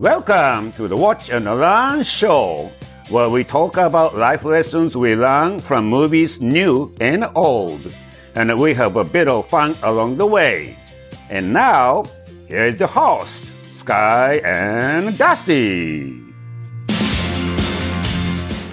[0.00, 2.72] Welcome to the Watch and Learn show,
[3.10, 7.94] where we talk about life lessons we learn from movies new and old,
[8.34, 10.78] and we have a bit of fun along the way.
[11.28, 12.04] And now,
[12.46, 16.18] here's the host, Sky and Dusty.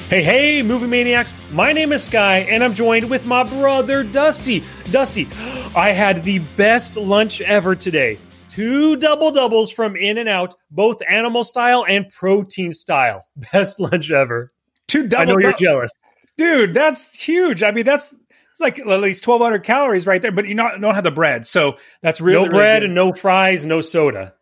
[0.07, 1.33] Hey, hey, movie maniacs!
[1.51, 4.64] My name is Sky, and I'm joined with my brother Dusty.
[4.91, 5.28] Dusty,
[5.75, 8.18] I had the best lunch ever today.
[8.50, 13.25] Two double doubles from In and Out, both animal style and protein style.
[13.51, 14.50] Best lunch ever.
[14.88, 15.21] Two double.
[15.21, 15.92] I know you're dou- jealous.
[16.38, 16.74] dude.
[16.74, 17.61] That's huge.
[17.61, 18.14] I mean, that's
[18.52, 20.32] it's like at least twelve hundred calories right there.
[20.32, 22.86] But you not don't have the bread, so that's really no really bread good.
[22.86, 24.33] and no fries, no soda.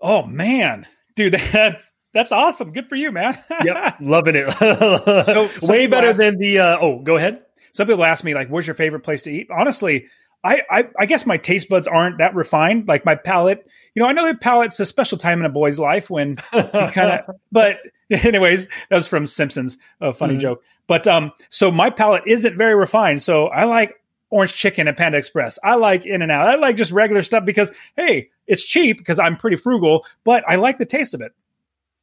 [0.00, 2.72] oh man, dude, that's that's awesome.
[2.72, 3.38] Good for you, man.
[3.64, 5.24] Yep, loving it.
[5.24, 6.58] So, way better ask- than the.
[6.60, 7.42] Uh, oh, go ahead.
[7.72, 10.06] Some people ask me like, "Where's your favorite place to eat?" Honestly,
[10.46, 12.86] I, I I guess my taste buds aren't that refined.
[12.88, 15.78] Like my palate, you know, I know that palate's a special time in a boy's
[15.78, 16.96] life when kind
[17.28, 17.78] of but
[18.10, 20.40] anyways that was from simpsons a funny Mhm.
[20.40, 24.96] joke but um so my palate isn't very refined so i like orange chicken at
[24.96, 28.64] panda express i like in and out i like just regular stuff because hey it's
[28.64, 31.32] cheap because i'm pretty frugal but i like the taste of it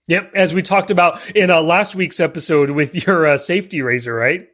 [0.08, 4.14] Yep, as we talked about in uh, last week's episode with your uh, safety razor,
[4.14, 4.50] right?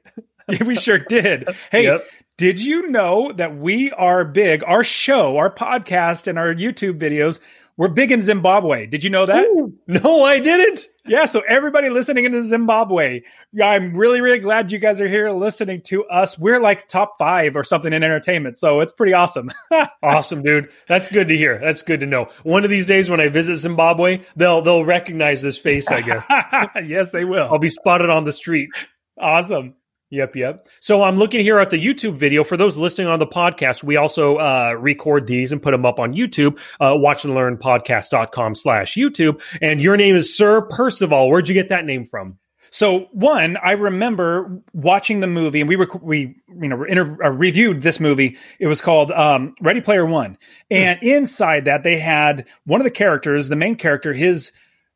[0.47, 2.03] Yeah, we sure did hey Yep.
[2.39, 7.39] Did you know that we are big our show our podcast and our youtube videos
[7.75, 9.45] we're big in zimbabwe did you know that
[9.89, 10.85] No, I didn't.
[11.03, 13.21] Yeah, so everybody listening in Zimbabwe,
[13.59, 16.37] I'm really, really glad you guys are here listening to us.
[16.37, 19.49] We're like top five or something in entertainment, so it's pretty awesome.
[20.03, 20.71] Awesome, dude.
[20.87, 21.57] That's good to hear.
[21.57, 22.27] That's good to know.
[22.43, 26.25] One of these days when I visit Zimbabwe, they'll they'll recognize this face, I guess.
[26.87, 27.49] yes, they will.
[27.51, 28.69] I'll be spotted on the street.
[29.17, 29.73] Awesome.
[30.11, 30.67] Yep, yep.
[30.79, 32.43] So I'm looking here at the YouTube video.
[32.43, 35.99] For those listening on the podcast, we also uh, record these and put them up
[35.99, 39.39] on YouTube, uh, watch and learn podcast.com slash YouTube.
[39.61, 41.29] And your name is Sir Percival.
[41.29, 42.39] Where'd you get that name from?
[42.71, 47.29] So one, I remember watching the movie, and we rec- we you know inter- uh,
[47.29, 48.37] reviewed this movie.
[48.59, 50.37] It was called um, Ready Player One,
[50.69, 54.51] and inside that they had one of the characters, the main character, his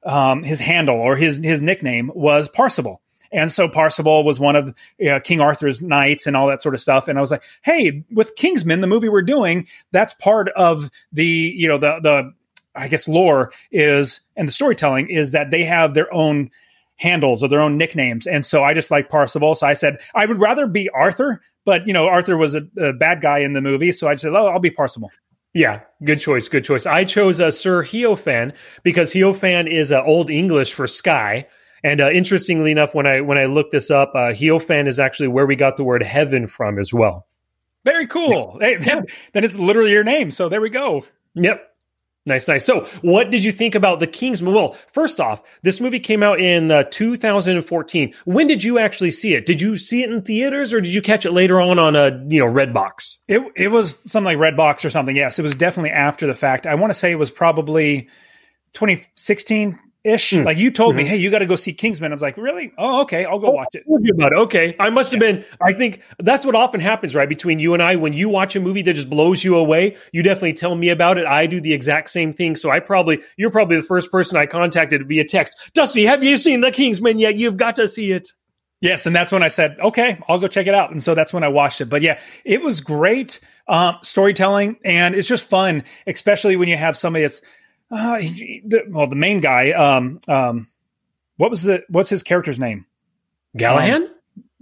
[0.05, 3.01] um, his handle or his his nickname was Parzival.
[3.33, 4.73] And so Parzival was one of
[5.05, 7.07] uh, King Arthur's knights and all that sort of stuff.
[7.07, 11.25] And I was like, hey, with Kingsman, the movie we're doing, that's part of the
[11.25, 12.33] you know the the
[12.75, 16.51] I guess lore is and the storytelling is that they have their own
[16.97, 18.27] handles or their own nicknames.
[18.27, 19.55] And so I just like Parzival.
[19.55, 22.93] So I said I would rather be Arthur, but you know Arthur was a, a
[22.93, 25.09] bad guy in the movie, so I said, oh, I'll be Parzival.
[25.53, 26.47] Yeah, good choice.
[26.47, 26.87] Good choice.
[26.87, 31.47] I chose uh, Sir Heofan because Heofan is uh, Old English for sky.
[31.83, 35.27] And uh, interestingly enough, when I when I looked this up, uh, Heofan is actually
[35.27, 37.27] where we got the word heaven from as well.
[37.83, 38.57] Very cool.
[38.59, 40.31] Hey, then, then it's literally your name.
[40.31, 41.05] So there we go.
[41.35, 41.69] Yep.
[42.25, 42.65] Nice, nice.
[42.65, 44.53] So, what did you think about the Kingsman?
[44.53, 48.13] Well, first off, this movie came out in uh, 2014.
[48.23, 49.45] When did you actually see it?
[49.45, 52.11] Did you see it in theaters, or did you catch it later on on a
[52.29, 53.17] you know Redbox?
[53.27, 55.17] It it was something like Redbox or something.
[55.17, 56.65] Yes, it was definitely after the fact.
[56.65, 58.07] I want to say it was probably
[58.71, 60.31] 2016 ish.
[60.31, 60.43] Hmm.
[60.43, 61.07] Like you told me, Mhm.
[61.07, 62.11] hey, you got to go see Kingsman.
[62.11, 62.71] I was like, really?
[62.77, 63.83] Oh, okay, I'll go watch it.
[63.87, 64.37] you about it.
[64.39, 65.45] Okay, I must have been.
[65.61, 67.29] I think that's what often happens, right?
[67.29, 70.23] Between you and I, when you watch a movie that just blows you away, you
[70.23, 71.25] definitely tell me about it.
[71.25, 72.55] I do the exact same thing.
[72.55, 75.55] So I probably, you're probably the first person I contacted via text.
[75.73, 77.35] Dusty, have you seen The Kingsman yet?
[77.35, 78.27] You've got to see it.
[78.81, 80.91] Yes, and that's when I said, okay, I'll go check it out.
[80.91, 81.85] And so that's when I watched it.
[81.85, 86.97] But yeah, it was great um, storytelling, and it's just fun, especially when you have
[86.97, 87.41] somebody that's
[87.93, 89.71] uh, he- the, well, the main guy.
[89.71, 90.67] Um, um,
[91.37, 92.85] what was the what's his character's name?
[93.55, 94.01] Galahad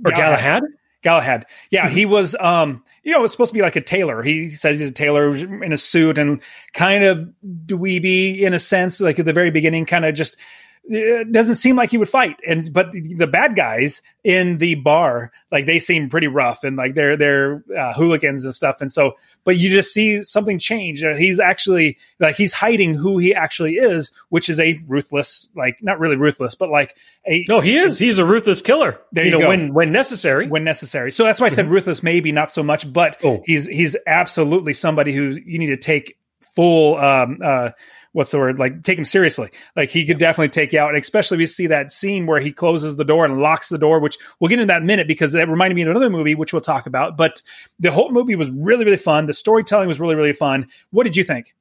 [0.06, 0.14] or Galahad.
[0.14, 0.64] Galahad?
[1.02, 1.46] Galahad.
[1.70, 2.36] Yeah, he was.
[2.36, 4.22] Um, you know, it's supposed to be like a tailor.
[4.22, 6.42] He says he's a tailor in a suit and
[6.74, 7.28] kind of
[7.66, 9.02] dweeby in a sense.
[9.02, 10.38] Like at the very beginning, kind of just
[10.84, 12.40] it doesn't seem like he would fight.
[12.48, 16.76] And but the, the bad guys in the bar, like they seem pretty rough and
[16.76, 18.82] like they're they're uh, hooligans and stuff.
[18.82, 19.14] And so,
[19.44, 21.04] but you just see something change.
[21.04, 25.78] Uh, He's actually like he's hiding who he actually is, which is a ruthless, like
[25.84, 26.98] not really ruthless, but like
[27.28, 28.00] a No, he is.
[28.00, 29.00] He's a ruthless killer.
[29.12, 29.48] There you you know, go.
[29.50, 30.48] when when necessary.
[30.48, 31.12] when necessary.
[31.12, 33.42] So that's why I said ruthless, maybe not so much, but Oh.
[33.46, 36.18] he's he's absolutely somebody who you need to take
[36.56, 37.70] full um uh
[38.14, 39.50] what's the word like take him seriously.
[39.76, 42.52] Like he could definitely take you out and especially we see that scene where he
[42.52, 45.32] closes the door and locks the door which we'll get into that in minute because
[45.34, 47.18] that reminded me of another movie which we'll talk about.
[47.18, 47.42] But
[47.80, 49.26] the whole movie was really really fun.
[49.26, 50.68] The storytelling was really really fun.
[50.92, 51.54] What did you think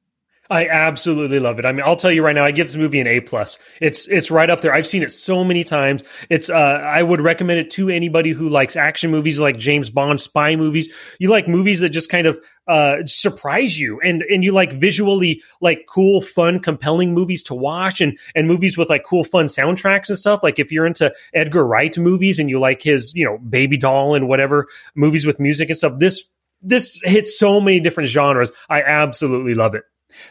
[0.51, 1.65] I absolutely love it.
[1.65, 3.57] I mean, I'll tell you right now, I give this movie an A plus.
[3.81, 4.75] It's it's right up there.
[4.75, 6.03] I've seen it so many times.
[6.29, 10.21] It's uh, I would recommend it to anybody who likes action movies, like James Bond
[10.21, 10.93] spy movies.
[11.21, 15.41] You like movies that just kind of uh, surprise you, and and you like visually
[15.61, 20.09] like cool, fun, compelling movies to watch, and and movies with like cool, fun soundtracks
[20.09, 20.43] and stuff.
[20.43, 24.17] Like if you're into Edgar Wright movies and you like his you know Baby Doll
[24.17, 26.25] and whatever movies with music and stuff, this
[26.61, 28.51] this hits so many different genres.
[28.69, 29.85] I absolutely love it.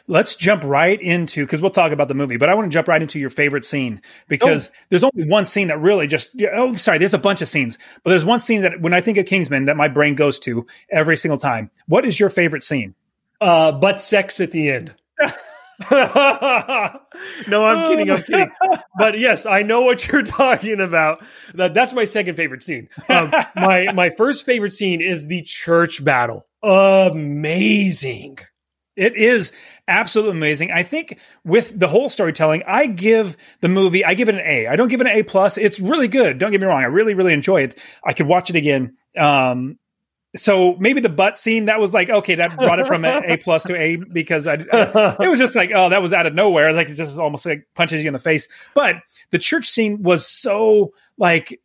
[0.07, 2.87] Let's jump right into because we'll talk about the movie, but I want to jump
[2.87, 4.77] right into your favorite scene because oh.
[4.89, 8.09] there's only one scene that really just oh sorry, there's a bunch of scenes, but
[8.11, 11.17] there's one scene that when I think of Kingsman that my brain goes to every
[11.17, 11.71] single time.
[11.87, 12.95] What is your favorite scene?
[13.41, 14.93] Uh, butt sex at the end.
[15.91, 18.11] no, I'm kidding.
[18.11, 18.51] I'm kidding.
[18.97, 21.23] But yes, I know what you're talking about.
[21.53, 22.89] That that's my second favorite scene.
[23.07, 26.45] Um, my my first favorite scene is the church battle.
[26.61, 28.39] Amazing.
[28.99, 29.53] It is
[29.87, 30.71] absolutely amazing.
[30.71, 34.67] I think with the whole storytelling, I give the movie, I give it an A.
[34.67, 35.57] I don't give it an A plus.
[35.57, 36.37] It's really good.
[36.37, 36.81] Don't get me wrong.
[36.81, 37.79] I really, really enjoy it.
[38.03, 38.97] I could watch it again.
[39.17, 39.79] Um,
[40.35, 43.37] so maybe the butt scene that was like okay that brought it from an a
[43.37, 46.35] plus to a because I, I, it was just like oh that was out of
[46.35, 48.97] nowhere like it just almost like punches you in the face but
[49.31, 51.59] the church scene was so like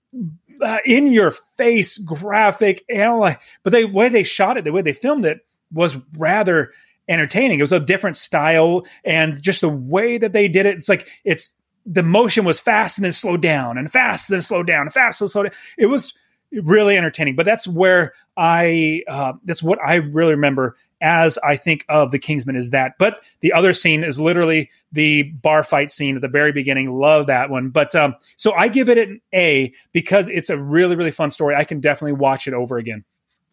[0.63, 4.81] uh, in your face graphic and like but the way they shot it the way
[4.81, 5.41] they filmed it
[5.71, 6.73] was rather
[7.09, 7.59] entertaining.
[7.59, 10.77] It was a different style and just the way that they did it.
[10.77, 11.55] It's like it's
[11.87, 14.93] the motion was fast and then slowed down and fast and then slowed down and
[14.93, 15.59] fast and slowed down.
[15.77, 16.15] It was
[16.63, 17.37] really entertaining.
[17.37, 22.19] But that's where I uh, that's what I really remember as I think of the
[22.19, 22.95] Kingsman is that.
[22.99, 26.93] But the other scene is literally the bar fight scene at the very beginning.
[26.93, 27.71] Love that one.
[27.71, 31.55] But um, so I give it an A because it's a really really fun story.
[31.55, 33.05] I can definitely watch it over again.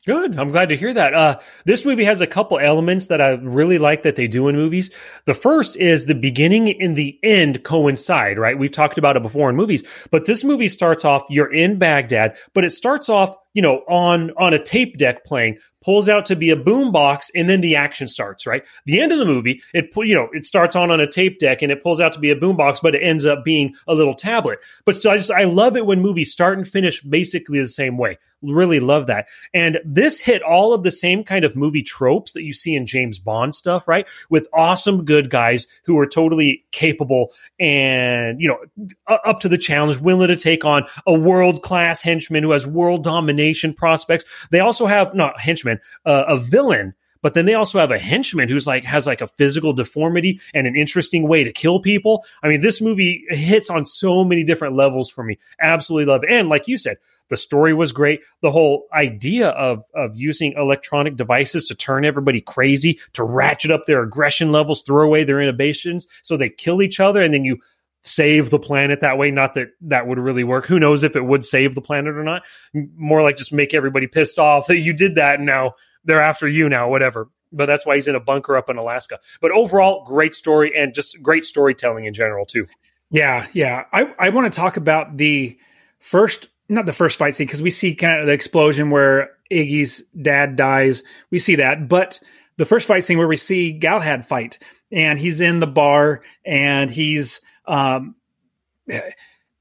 [0.03, 0.39] Good.
[0.39, 1.13] I'm glad to hear that.
[1.13, 4.55] Uh, this movie has a couple elements that I really like that they do in
[4.55, 4.89] movies.
[5.25, 8.57] The first is the beginning and the end coincide, right?
[8.57, 12.35] We've talked about it before in movies, but this movie starts off, you're in Baghdad,
[12.53, 16.35] but it starts off, you know, on, on a tape deck playing, pulls out to
[16.35, 18.63] be a boombox, and then the action starts, right?
[18.87, 21.61] The end of the movie, it, you know, it starts on on a tape deck
[21.61, 24.15] and it pulls out to be a boombox, but it ends up being a little
[24.15, 24.57] tablet.
[24.83, 27.99] But so I just, I love it when movies start and finish basically the same
[27.99, 29.27] way really love that.
[29.53, 32.85] And this hit all of the same kind of movie tropes that you see in
[32.85, 34.07] James Bond stuff, right?
[34.29, 39.99] With awesome good guys who are totally capable and, you know, up to the challenge,
[39.99, 44.25] willing to take on a world class henchman who has world domination prospects.
[44.51, 48.49] They also have, not henchman, uh, a villain but then they also have a henchman
[48.49, 52.25] who's like has like a physical deformity and an interesting way to kill people.
[52.43, 55.37] I mean, this movie hits on so many different levels for me.
[55.59, 56.31] Absolutely love it.
[56.31, 56.97] And like you said,
[57.29, 58.21] the story was great.
[58.41, 63.85] The whole idea of of using electronic devices to turn everybody crazy, to ratchet up
[63.85, 67.57] their aggression levels, throw away their inhibitions, so they kill each other, and then you
[68.03, 69.31] save the planet that way.
[69.31, 70.65] Not that that would really work.
[70.65, 72.43] Who knows if it would save the planet or not?
[72.73, 76.47] More like just make everybody pissed off that you did that, and now they're after
[76.47, 76.89] you now.
[76.89, 77.29] Whatever.
[77.53, 79.19] But that's why he's in a bunker up in Alaska.
[79.41, 82.67] But overall, great story and just great storytelling in general too.
[83.09, 83.83] Yeah, yeah.
[83.91, 85.57] I I want to talk about the
[85.99, 90.03] first not the first fight scene because we see kind of the explosion where Iggy's
[90.09, 91.03] dad dies.
[91.29, 92.19] We see that, but
[92.57, 94.59] the first fight scene where we see Galahad fight
[94.91, 98.15] and he's in the bar and he's um,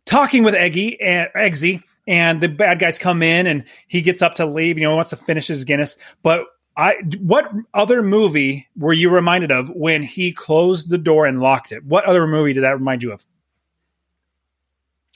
[0.05, 4.35] talking with Eggy and Eggsy and the bad guys come in and he gets up
[4.35, 4.77] to leave.
[4.77, 6.45] You know, wants to finish his Guinness, but.
[6.77, 11.73] I what other movie were you reminded of when he closed the door and locked
[11.73, 11.85] it?
[11.85, 13.27] What other movie did that remind you of?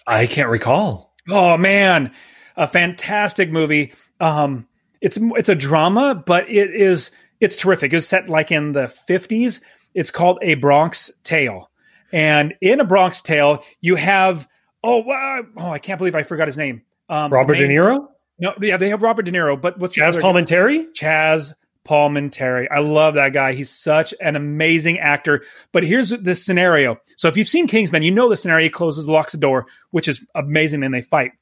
[0.04, 1.14] I can't recall.
[1.30, 2.12] Oh man,
[2.56, 3.94] a fantastic movie.
[4.20, 4.66] Um,
[5.00, 7.92] it's it's a drama, but it is it's terrific.
[7.92, 9.60] It's set like in the fifties.
[9.94, 11.70] It's called A Bronx Tale,
[12.12, 14.48] and in A Bronx Tale, you have
[14.84, 15.42] oh wow!
[15.56, 16.82] oh I can't believe I forgot his name.
[17.08, 18.06] Um, Robert main, De Niro.
[18.38, 20.86] No, yeah, they have Robert De Niro, but what's Chaz Palminteri?
[20.92, 22.66] Chaz Palminteri.
[22.70, 23.52] I love that guy.
[23.52, 25.44] He's such an amazing actor.
[25.72, 26.98] But here's this scenario.
[27.16, 28.64] So if you've seen Kingsman, you know the scenario.
[28.64, 31.32] He closes, locks the door, which is amazing, and they fight.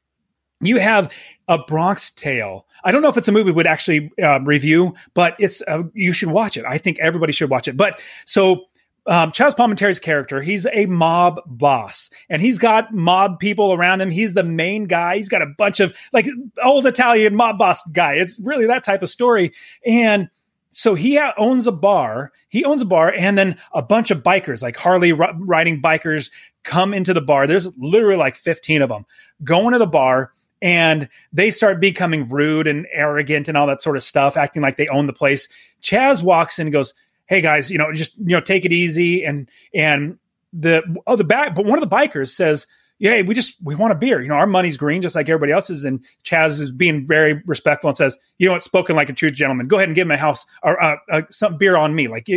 [0.60, 1.12] You have
[1.48, 2.66] a Bronx Tale.
[2.84, 6.12] I don't know if it's a movie we'd actually uh, review, but it's uh, you
[6.12, 6.64] should watch it.
[6.66, 7.76] I think everybody should watch it.
[7.76, 8.66] But so
[9.06, 14.10] um, Chaz Palminteri's character, he's a mob boss and he's got mob people around him.
[14.10, 15.16] He's the main guy.
[15.16, 16.26] He's got a bunch of like
[16.62, 18.14] old Italian mob boss guy.
[18.14, 19.52] It's really that type of story.
[19.84, 20.30] And
[20.72, 22.32] so he owns a bar.
[22.48, 26.30] He owns a bar, and then a bunch of bikers, like Harley riding bikers,
[26.64, 27.46] come into the bar.
[27.46, 29.04] There's literally like 15 of them
[29.44, 30.32] going to the bar,
[30.62, 34.78] and they start becoming rude and arrogant and all that sort of stuff, acting like
[34.78, 35.48] they own the place.
[35.82, 36.94] Chaz walks in and goes,
[37.26, 39.24] hey guys, you know, just you know, take it easy.
[39.24, 40.18] And and
[40.52, 42.66] the oh the back, but one of the bikers says,
[42.98, 44.22] yeah, we just we want a beer.
[44.22, 45.84] You know, our money's green just like everybody else's.
[45.84, 49.32] And Chaz is being very respectful and says, you know, it's spoken like a true
[49.32, 49.66] gentleman.
[49.66, 52.06] Go ahead and give them a house or uh, uh, some beer on me.
[52.06, 52.28] Like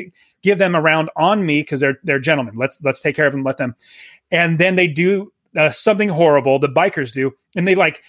[0.42, 2.56] give them a round on me because they're they're gentlemen.
[2.56, 3.44] Let's let's take care of them.
[3.44, 3.76] Let them.
[4.32, 6.58] And then they do uh, something horrible.
[6.58, 8.02] The bikers do, and they like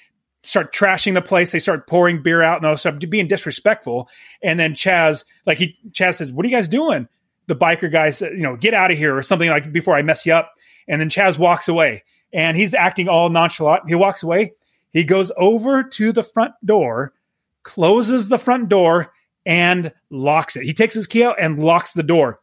[0.47, 1.53] start trashing the place.
[1.53, 4.09] They start pouring beer out and all stuff, being disrespectful.
[4.43, 7.09] And then Chaz, like he, Chaz says, "What are you guys doing?"
[7.47, 10.03] The biker guy said, "You know, get out of here" or something like before I
[10.03, 10.53] mess you up.
[10.89, 13.89] And then Chaz walks away, and he's acting all nonchalant.
[13.89, 14.53] He walks away.
[14.93, 17.13] He goes over to the front door,
[17.63, 19.13] closes the front door,
[19.45, 20.65] and locks it.
[20.65, 22.41] He takes his key out and locks the door.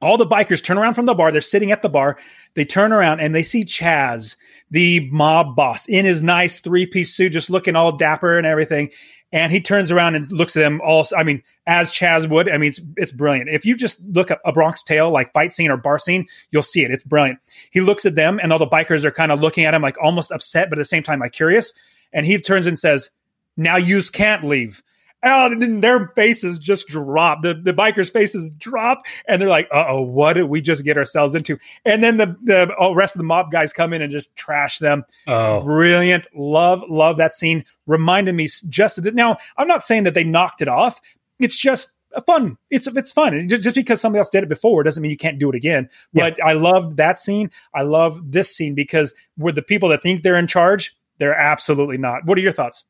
[0.00, 1.30] All the bikers turn around from the bar.
[1.30, 2.16] They're sitting at the bar.
[2.54, 4.36] They turn around and they see Chaz,
[4.70, 8.90] the mob boss, in his nice three piece suit, just looking all dapper and everything.
[9.32, 11.06] And he turns around and looks at them all.
[11.16, 12.48] I mean, as Chaz would.
[12.48, 13.50] I mean, it's, it's brilliant.
[13.50, 16.62] If you just look at a Bronx Tale, like fight scene or bar scene, you'll
[16.62, 16.90] see it.
[16.90, 17.38] It's brilliant.
[17.70, 19.96] He looks at them and all the bikers are kind of looking at him like
[20.02, 21.72] almost upset, but at the same time, like curious.
[22.12, 23.10] And he turns and says,
[23.56, 24.82] now yous can't leave
[25.22, 27.42] out and their faces just drop.
[27.42, 30.96] The the bikers' faces drop, and they're like, "Uh oh, what did we just get
[30.96, 34.34] ourselves into?" And then the the rest of the mob guys come in and just
[34.36, 35.04] trash them.
[35.26, 36.26] Oh, brilliant!
[36.34, 37.64] Love love that scene.
[37.86, 39.14] Reminded me just that.
[39.14, 41.00] Now, I'm not saying that they knocked it off.
[41.38, 42.56] It's just a fun.
[42.70, 43.48] It's it's fun.
[43.48, 45.88] Just because somebody else did it before doesn't mean you can't do it again.
[46.12, 46.46] But yeah.
[46.46, 47.50] I loved that scene.
[47.74, 50.96] I love this scene because we're the people that think they're in charge.
[51.18, 52.24] They're absolutely not.
[52.24, 52.84] What are your thoughts?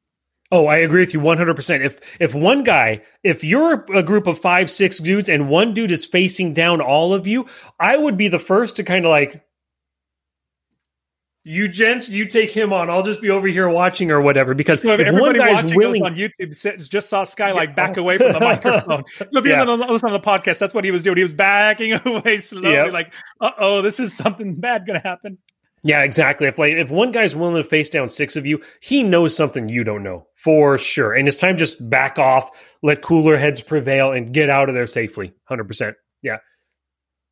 [0.52, 1.80] Oh, I agree with you 100%.
[1.84, 5.92] If if one guy, if you're a group of 5 6 dudes and one dude
[5.92, 7.46] is facing down all of you,
[7.78, 9.44] I would be the first to kind of like
[11.42, 12.90] you gents, you take him on.
[12.90, 14.54] I'll just be over here watching or whatever.
[14.54, 18.32] Because so if, one guy's willing on YouTube just saw Sky like back away from
[18.32, 19.04] the microphone.
[19.18, 19.64] if you yeah.
[19.64, 21.16] listen on the podcast, that's what he was doing.
[21.16, 22.92] He was backing away slowly, yep.
[22.92, 25.38] like, "Uh oh, this is something bad going to happen."
[25.82, 26.46] Yeah, exactly.
[26.46, 29.68] If like if one guy's willing to face down six of you, he knows something
[29.68, 31.14] you don't know for sure.
[31.14, 32.50] And it's time just back off,
[32.82, 35.32] let cooler heads prevail, and get out of there safely.
[35.44, 35.96] Hundred percent.
[36.22, 36.38] Yeah.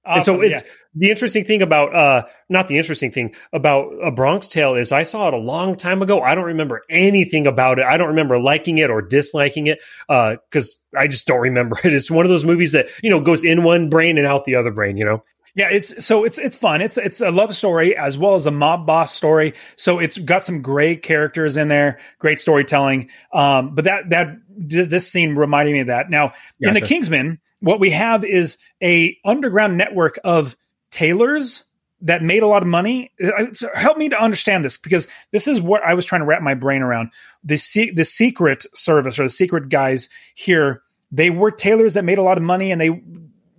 [0.07, 0.73] Awesome, and so it's yeah.
[0.95, 5.03] the interesting thing about uh not the interesting thing about a Bronx Tale is I
[5.03, 6.23] saw it a long time ago.
[6.23, 7.85] I don't remember anything about it.
[7.85, 11.93] I don't remember liking it or disliking it uh cuz I just don't remember it.
[11.93, 14.55] It's one of those movies that, you know, goes in one brain and out the
[14.55, 15.23] other brain, you know.
[15.55, 16.81] Yeah, it's so it's it's fun.
[16.81, 19.55] It's it's a love story as well as a mob boss story.
[19.77, 23.11] So it's got some great characters in there, great storytelling.
[23.33, 26.11] Um, but that that this scene reminded me of that.
[26.11, 26.39] Now gotcha.
[26.63, 30.57] in the Kingsman, what we have is a underground network of
[30.91, 31.65] tailors
[32.03, 33.13] that made a lot of money.
[33.53, 36.43] So help me to understand this because this is what I was trying to wrap
[36.43, 37.11] my brain around.
[37.43, 37.57] The
[37.95, 42.37] the secret service or the secret guys here, they were tailors that made a lot
[42.37, 43.03] of money and they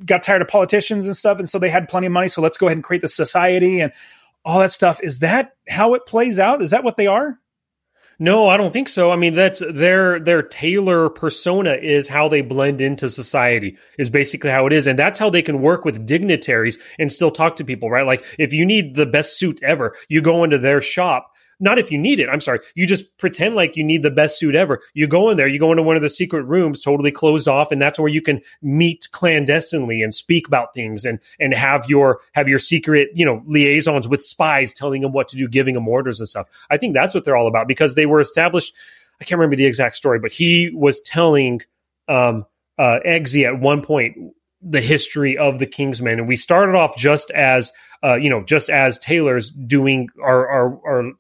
[0.06, 2.28] got tired of politicians and stuff, and so they had plenty of money.
[2.28, 3.92] So let's go ahead and create the society and
[4.46, 5.00] all that stuff.
[5.04, 6.62] Is that how it plays out?
[6.62, 7.40] Is that what they are?
[8.22, 9.12] No, I don't think so.
[9.12, 13.78] I mean, that's their their tailor persona is how they blend into society.
[13.98, 17.32] Is basically how it is, and that's how they can work with dignitaries and still
[17.32, 18.06] talk to people, right?
[18.06, 21.29] Like if you need the best suit ever, you go into their shop
[21.60, 22.30] not if you need it.
[22.30, 22.60] I'm sorry.
[22.76, 24.82] You just pretend like you need the best suit ever.
[24.94, 27.72] You go in there, you go into one of the secret rooms, totally closed off,
[27.72, 32.20] and that's where you can meet clandestinely and speak about things and and have your
[32.34, 35.88] have your secret, you know, liaisons with spies telling them what to do, giving them
[35.88, 36.48] orders and stuff.
[36.70, 38.74] I think that's what they're all about because they were established.
[39.22, 41.62] I can't remember the exact story, but he was telling
[42.08, 42.46] um,
[42.78, 44.16] uh, Eggsy at one point
[44.62, 47.72] the history of the Kingsmen, and we started off just as
[48.04, 51.12] uh, you know, just as tailors doing our our, our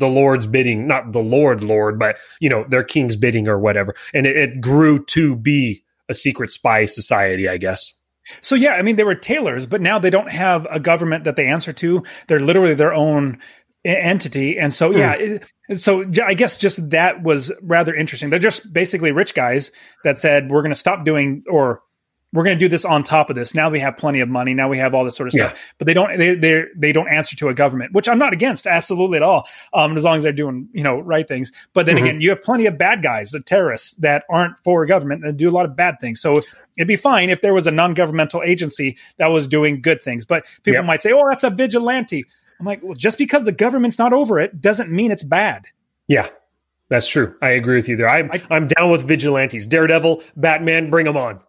[0.00, 3.94] the Lord's bidding, not the Lord Lord, but you know, their king's bidding or whatever.
[4.12, 7.96] And it, it grew to be a secret spy society, I guess.
[8.40, 11.36] So yeah, I mean they were tailors, but now they don't have a government that
[11.36, 12.02] they answer to.
[12.26, 13.38] They're literally their own
[13.84, 15.44] entity, and so yeah, mm.
[15.68, 18.30] it, so I guess just that was rather interesting.
[18.30, 19.70] They're just basically rich guys
[20.04, 21.82] that said we're going to stop doing or
[22.32, 23.54] we're going to do this on top of this.
[23.54, 24.54] Now we have plenty of money.
[24.54, 25.60] Now we have all this sort of stuff, yeah.
[25.78, 28.66] but they don't, they, they, they don't answer to a government, which I'm not against
[28.66, 29.48] absolutely at all.
[29.72, 31.50] Um, as long as they're doing, you know, right things.
[31.72, 32.04] But then mm-hmm.
[32.04, 35.48] again, you have plenty of bad guys, the terrorists that aren't for government and do
[35.48, 36.20] a lot of bad things.
[36.20, 36.40] So
[36.78, 40.44] it'd be fine if there was a non-governmental agency that was doing good things, but
[40.62, 40.84] people yep.
[40.84, 42.24] might say, Oh, that's a vigilante.
[42.60, 45.66] I'm like, well, just because the government's not over it doesn't mean it's bad.
[46.06, 46.28] Yeah.
[46.90, 47.36] That's true.
[47.40, 48.08] I agree with you there.
[48.08, 49.64] I'm, I, I'm down with vigilantes.
[49.64, 51.40] Daredevil, Batman, bring them on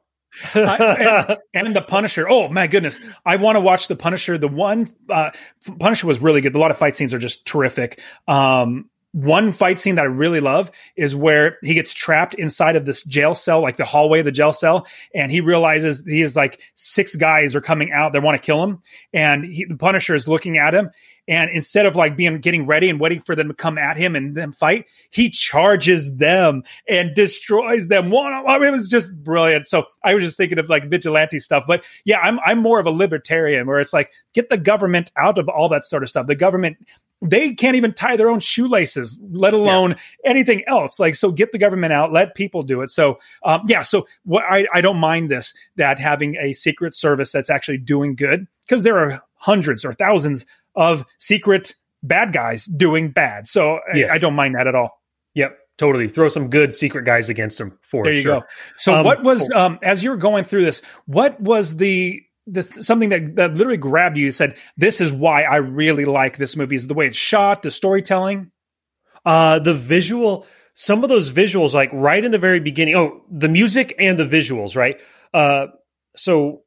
[0.54, 2.30] and, and, the Punisher.
[2.30, 4.38] Oh my goodness, I want to watch the Punisher.
[4.38, 5.32] The one uh,
[5.80, 6.56] Punisher was really good.
[6.56, 8.00] A lot of fight scenes are just terrific.
[8.28, 12.86] Um, one fight scene that I really love is where he gets trapped inside of
[12.86, 16.36] this jail cell, like the hallway of the jail cell, and he realizes he is
[16.36, 18.82] like six guys are coming out that want to kill him,
[19.14, 20.92] and he, the Punisher is looking at him,
[21.28, 24.16] and instead of like being getting ready and waiting for them to come at him
[24.16, 28.10] and then fight, he charges them and destroys them.
[28.10, 29.68] One, I mean, it was just brilliant.
[29.68, 32.86] So I was just thinking of like vigilante stuff, but yeah, I'm I'm more of
[32.86, 36.28] a libertarian where it's like get the government out of all that sort of stuff.
[36.28, 36.78] The government
[37.22, 39.98] they can't even tie their own shoelaces, let alone yeah.
[40.32, 41.00] anything else.
[41.00, 42.92] Like, so get the government out, let people do it.
[42.92, 43.84] So, um, yeah.
[43.84, 48.16] So, what I, I don't mind this that having a secret service that's actually doing
[48.16, 53.48] good because there are hundreds or thousands of secret bad guys doing bad.
[53.48, 54.12] So yes.
[54.12, 55.02] I, I, don't mind that at all.
[55.34, 55.58] Yep.
[55.78, 56.08] Totally.
[56.08, 58.40] Throw some good secret guys against them for there you sure.
[58.42, 58.46] go.
[58.76, 62.64] So um, what was, um, as you were going through this, what was the, the
[62.64, 66.76] something that, that literally grabbed you, said, this is why I really like this movie
[66.76, 68.52] is the way it's shot, the storytelling.
[69.24, 72.96] Uh, the visual, some of those visuals, like right in the very beginning.
[72.96, 75.00] Oh, the music and the visuals, right?
[75.34, 75.68] Uh,
[76.16, 76.64] so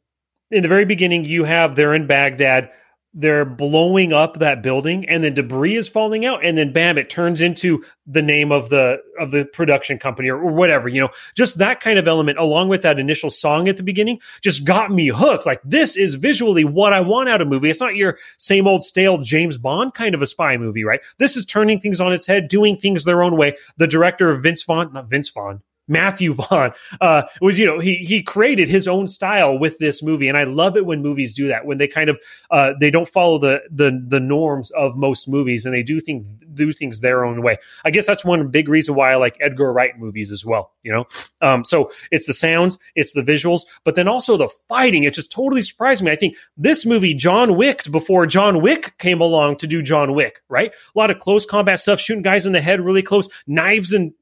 [0.50, 2.70] in the very beginning, you have they're in Baghdad
[3.14, 7.08] they're blowing up that building and then debris is falling out and then bam it
[7.08, 11.08] turns into the name of the of the production company or, or, whatever you know
[11.34, 14.90] just that kind of element along with that initial song at the beginning just got
[14.90, 15.46] me hooked.
[15.46, 17.70] Like this is visually what i want out of movie.
[17.70, 21.00] It's not your same old stale james bond kind of a spy movie right?
[21.18, 23.56] This is turning things on its head doing things their own way.
[23.76, 27.96] The director of vince vaughn not vince vaughn Matthew Vaughn uh, was, you know, he
[27.96, 31.48] he created his own style with this movie, and I love it when movies do
[31.48, 32.18] that when they kind of
[32.50, 36.26] uh, they don't follow the the the norms of most movies and they do things
[36.54, 37.58] do things their own way.
[37.84, 40.72] I guess that's one big reason why I like Edgar Wright movies as well.
[40.82, 41.04] You know,
[41.40, 45.04] um, so it's the sounds, it's the visuals, but then also the fighting.
[45.04, 46.10] It just totally surprised me.
[46.10, 50.42] I think this movie John Wick before John Wick came along to do John Wick,
[50.48, 50.72] right?
[50.72, 54.12] A lot of close combat stuff, shooting guys in the head really close, knives and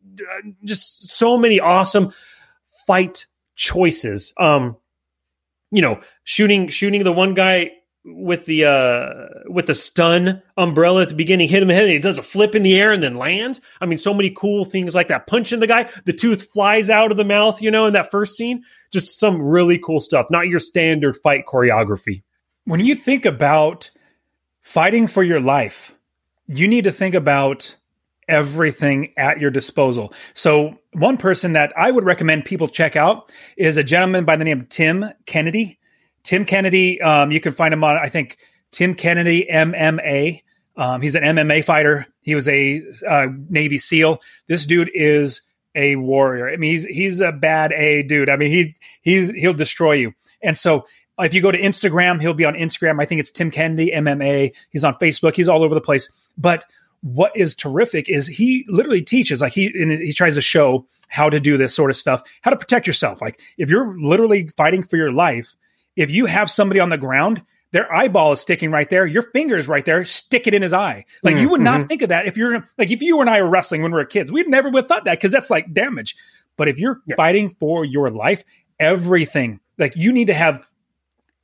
[0.65, 2.13] just so many awesome
[2.87, 4.33] fight choices.
[4.39, 4.77] Um,
[5.71, 7.73] you know, shooting shooting the one guy
[8.05, 11.99] with the uh with the stun umbrella at the beginning, hit him in and he
[11.99, 13.61] does a flip in the air and then lands.
[13.81, 15.27] I mean, so many cool things like that.
[15.27, 18.37] Punching the guy, the tooth flies out of the mouth, you know, in that first
[18.37, 18.65] scene.
[18.93, 20.27] Just some really cool stuff.
[20.31, 22.23] Not your standard fight choreography.
[22.65, 23.91] When you think about
[24.61, 25.97] fighting for your life,
[26.47, 27.77] you need to think about
[28.29, 30.13] everything at your disposal.
[30.35, 34.45] So, one person that I would recommend people check out is a gentleman by the
[34.45, 35.79] name of Tim Kennedy.
[36.23, 38.39] Tim Kennedy, um, you can find him on, I think,
[38.71, 40.43] Tim Kennedy MMA.
[40.77, 42.07] Um, he's an MMA fighter.
[42.21, 44.21] He was a uh, Navy SEAL.
[44.47, 45.43] This dude is
[45.75, 46.49] a warrior.
[46.49, 48.31] I mean, he's he's a bad A dude.
[48.31, 50.13] I mean, he he's he'll destroy you.
[50.43, 50.87] And so,
[51.19, 53.01] if you go to Instagram, he'll be on Instagram.
[53.01, 54.55] I think it's Tim Kennedy MMA.
[54.71, 55.35] He's on Facebook.
[55.35, 56.11] He's all over the place.
[56.37, 56.65] But
[57.03, 61.29] what is terrific is he literally teaches like he and he tries to show how
[61.29, 64.83] to do this sort of stuff how to protect yourself like if you're literally fighting
[64.83, 65.57] for your life
[65.97, 69.59] if you have somebody on the ground their eyeball is sticking right there your finger
[69.59, 71.43] is right there stick it in his eye like mm-hmm.
[71.43, 71.89] you would not mm-hmm.
[71.89, 74.05] think of that if you're like if you and i were wrestling when we were
[74.05, 76.17] kids we'd never would have thought that because that's like damage
[76.57, 77.17] but if you're yeah.
[77.17, 78.45] fighting for your life
[78.79, 80.65] everything like you need to have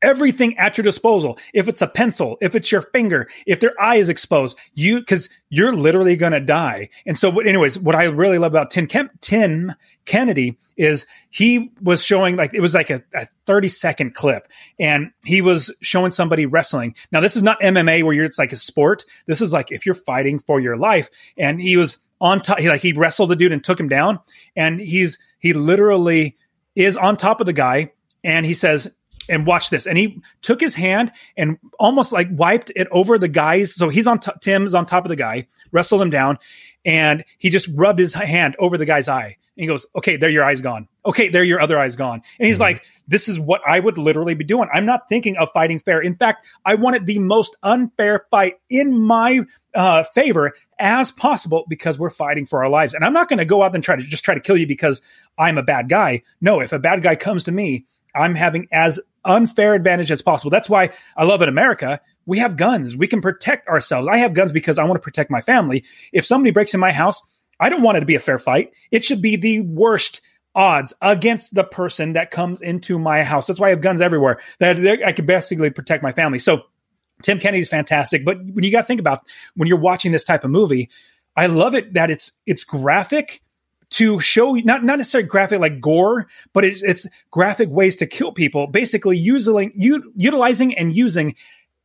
[0.02, 1.38] everything at your disposal.
[1.52, 5.28] If it's a pencil, if it's your finger, if their eye is exposed, you because
[5.48, 6.90] you're literally to die.
[7.06, 9.72] And so, anyways, what I really love about Tim, Kem- Tim
[10.04, 15.10] Kennedy is he was showing like it was like a, a 30 second clip, and
[15.24, 16.94] he was showing somebody wrestling.
[17.10, 19.04] Now, this is not MMA where you're it's like a sport.
[19.26, 22.58] This is like if you're fighting for your life, and he was on top.
[22.58, 24.20] He like he wrestled the dude and took him down,
[24.56, 26.36] and he's he literally
[26.74, 27.90] is on top of the guy
[28.24, 28.92] and he says
[29.28, 29.86] and watch this.
[29.86, 33.74] And he took his hand and almost like wiped it over the guy's.
[33.74, 36.38] So he's on t- Tim's on top of the guy, wrestled him down,
[36.84, 39.36] and he just rubbed his hand over the guy's eye.
[39.56, 40.86] And he goes, "Okay, there your eye's gone.
[41.04, 42.62] Okay, there your other eye's gone." And he's mm-hmm.
[42.62, 44.68] like, "This is what I would literally be doing.
[44.72, 46.00] I'm not thinking of fighting fair.
[46.00, 49.40] In fact, I wanted the most unfair fight in my
[49.74, 52.94] uh, favor as possible because we're fighting for our lives.
[52.94, 54.66] And I'm not going to go out and try to just try to kill you
[54.66, 55.02] because
[55.36, 56.22] I'm a bad guy.
[56.40, 60.50] No, if a bad guy comes to me." I'm having as unfair advantage as possible.
[60.50, 62.00] That's why I love in America.
[62.26, 62.96] We have guns.
[62.96, 64.08] We can protect ourselves.
[64.08, 65.84] I have guns because I want to protect my family.
[66.12, 67.22] If somebody breaks in my house,
[67.60, 68.72] I don't want it to be a fair fight.
[68.90, 70.20] It should be the worst
[70.54, 73.46] odds against the person that comes into my house.
[73.46, 74.40] That's why I have guns everywhere.
[74.58, 76.38] That I can basically protect my family.
[76.38, 76.62] So
[77.22, 80.24] Tim Kennedy is fantastic, but when you got to think about when you're watching this
[80.24, 80.88] type of movie,
[81.36, 83.40] I love it that it's it's graphic
[83.90, 88.32] to show not not necessarily graphic like gore, but it's, it's graphic ways to kill
[88.32, 88.66] people.
[88.66, 91.34] Basically, using u- utilizing and using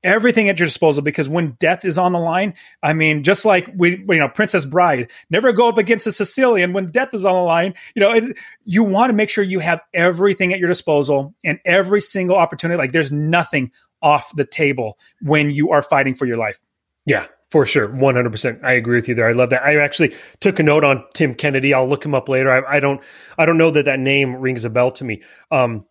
[0.04, 3.70] everything at your disposal because when death is on the line, I mean, just like
[3.76, 7.34] we, you know, Princess Bride, never go up against a Sicilian when death is on
[7.34, 7.74] the line.
[7.96, 11.60] You know, it, you want to make sure you have everything at your disposal and
[11.66, 12.78] every single opportunity.
[12.78, 16.60] Like there's nothing off the table when you are fighting for your life.
[17.06, 17.88] Yeah, for sure.
[17.88, 18.64] 100%.
[18.64, 19.28] I agree with you there.
[19.28, 19.64] I love that.
[19.64, 21.72] I actually took a note on Tim Kennedy.
[21.72, 22.50] I'll look him up later.
[22.50, 23.00] I, I don't,
[23.38, 25.22] I don't know that that name rings a bell to me.
[25.52, 25.86] Um,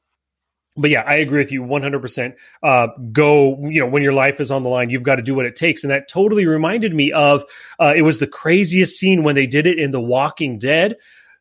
[0.76, 2.34] but yeah, I agree with you 100%.
[2.64, 5.36] Uh, go, you know, when your life is on the line, you've got to do
[5.36, 5.84] what it takes.
[5.84, 7.44] And that totally reminded me of
[7.78, 10.96] uh, it was the craziest scene when they did it in The Walking Dead.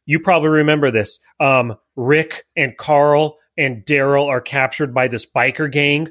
[0.06, 1.18] You probably remember this.
[1.40, 6.10] Um, Rick and Carl and Daryl are captured by this biker gang,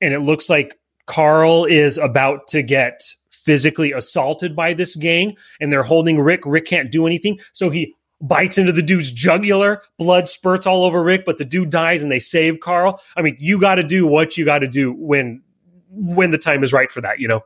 [0.00, 3.00] and it looks like Carl is about to get
[3.44, 6.40] physically assaulted by this gang, and they're holding Rick.
[6.44, 7.38] Rick can't do anything.
[7.52, 11.70] So he bites into the dude's jugular, blood spurts all over Rick, but the dude
[11.70, 13.00] dies and they save Carl.
[13.16, 15.42] I mean, you got to do what you got to do when
[15.90, 17.42] when the time is right for that, you know.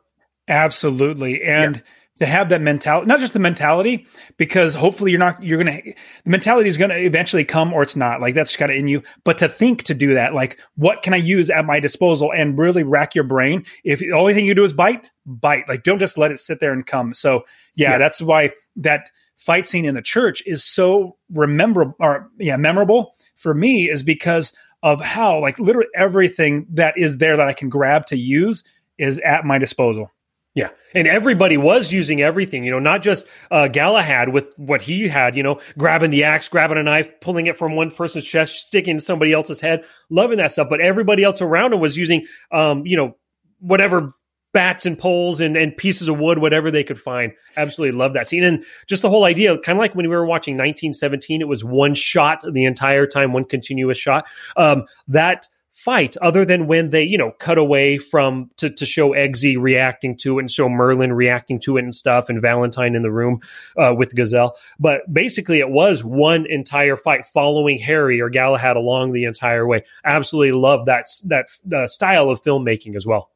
[0.47, 1.43] Absolutely.
[1.43, 1.83] And yeah.
[2.19, 5.95] To have that mentality, not just the mentality, because hopefully you're not you're going to
[6.25, 8.21] the mentality is going to eventually come or it's not.
[8.21, 11.15] Like that's kind of in you, but to think to do that, like what can
[11.15, 13.65] I use at my disposal and really rack your brain.
[13.85, 15.69] If the only thing you do is bite, bite.
[15.69, 17.15] Like don't just let it sit there and come.
[17.15, 17.93] So, yeah.
[17.93, 17.99] yeah.
[17.99, 23.55] that's why that fight scene in the church is so rememberable or yeah memorable for
[23.55, 24.53] me is because
[24.83, 28.65] of how like literally everything that is there that I can grab to use
[28.99, 30.11] is at my disposal.
[30.59, 30.71] Yeah.
[30.93, 35.37] And everybody was using everything, you know, not just uh, Galahad with what he had,
[35.37, 38.97] you know, grabbing the axe, grabbing a knife, pulling it from one person's chest, sticking
[38.97, 40.69] in somebody else's head, loving that stuff.
[40.69, 43.17] But everybody else around him was using, um, you know,
[43.61, 44.13] whatever
[44.53, 47.31] bats and poles and, and pieces of wood, whatever they could find.
[47.57, 48.43] Absolutely love that scene.
[48.43, 51.63] And just the whole idea, kind of like when we were watching 1917, it was
[51.63, 54.27] one shot the entire time, one continuous shot.
[54.57, 55.47] Um, that
[55.85, 60.17] fight, other than when they, you know, cut away from to, to show Eggsy reacting
[60.19, 63.41] to it and show Merlin reacting to it and stuff, and Valentine in the room
[63.77, 64.57] uh, with Gazelle.
[64.79, 69.85] But basically, it was one entire fight following Harry or Galahad along the entire way.
[70.05, 73.31] Absolutely love that that uh, style of filmmaking as well.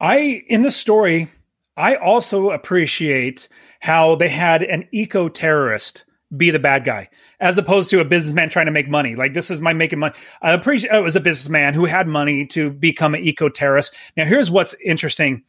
[0.00, 1.28] I in the story,
[1.76, 3.48] I also appreciate
[3.80, 6.04] how they had an eco terrorist
[6.36, 7.08] be the bad guy
[7.40, 9.16] as opposed to a businessman trying to make money.
[9.16, 10.14] Like this is my making money.
[10.42, 13.94] I appreciate oh, it was a businessman who had money to become an eco terrorist.
[14.16, 15.42] Now here's what's interesting.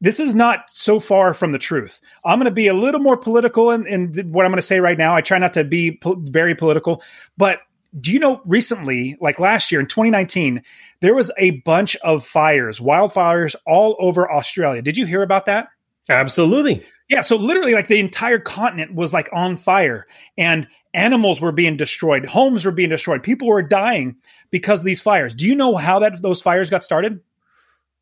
[0.00, 2.00] This is not so far from the truth.
[2.24, 4.78] I'm going to be a little more political in, in what I'm going to say
[4.78, 5.16] right now.
[5.16, 7.02] I try not to be po- very political,
[7.36, 7.60] but
[7.98, 10.62] do you know recently, like last year in 2019,
[11.00, 14.82] there was a bunch of fires, wildfires all over Australia.
[14.82, 15.68] Did you hear about that?
[16.08, 16.84] Absolutely.
[17.08, 17.22] Yeah.
[17.22, 22.26] So literally, like the entire continent was like on fire, and animals were being destroyed,
[22.26, 24.16] homes were being destroyed, people were dying
[24.50, 25.34] because of these fires.
[25.34, 27.20] Do you know how that those fires got started?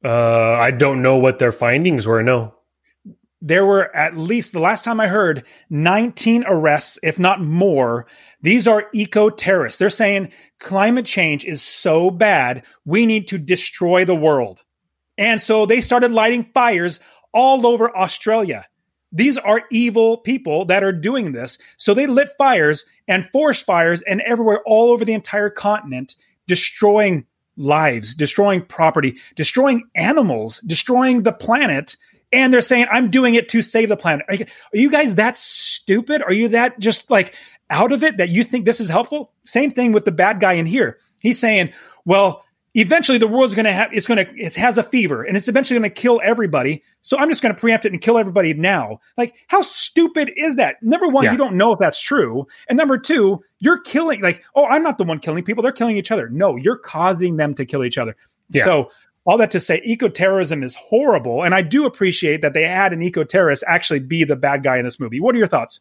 [0.04, 2.22] Uh, I don't know what their findings were.
[2.22, 2.56] No
[3.46, 8.06] there were at least the last time I heard 19 arrests, if not more.
[8.40, 9.78] These are eco terrorists.
[9.78, 14.62] They're saying climate change is so bad, we need to destroy the world.
[15.18, 17.00] And so they started lighting fires
[17.32, 18.66] all over Australia.
[19.16, 21.58] These are evil people that are doing this.
[21.76, 27.24] So they lit fires and forest fires and everywhere all over the entire continent, destroying
[27.56, 31.96] lives, destroying property, destroying animals, destroying the planet
[32.32, 34.26] and they're saying I'm doing it to save the planet.
[34.28, 36.22] Are you guys that stupid?
[36.22, 37.34] Are you that just like
[37.70, 39.32] out of it that you think this is helpful?
[39.42, 40.98] Same thing with the bad guy in here.
[41.20, 41.72] He's saying,
[42.04, 42.44] well,
[42.76, 45.48] eventually the world's going to have it's going to it has a fever and it's
[45.48, 46.82] eventually going to kill everybody.
[47.00, 49.00] So I'm just going to preempt it and kill everybody now.
[49.16, 50.76] Like how stupid is that?
[50.82, 51.32] Number 1, yeah.
[51.32, 52.46] you don't know if that's true.
[52.68, 55.62] And number 2, you're killing like, oh, I'm not the one killing people.
[55.62, 56.28] They're killing each other.
[56.28, 58.14] No, you're causing them to kill each other.
[58.50, 58.64] Yeah.
[58.64, 58.90] So
[59.24, 61.42] all that to say, eco terrorism is horrible.
[61.42, 64.76] And I do appreciate that they had an eco terrorist actually be the bad guy
[64.76, 65.18] in this movie.
[65.18, 65.80] What are your thoughts?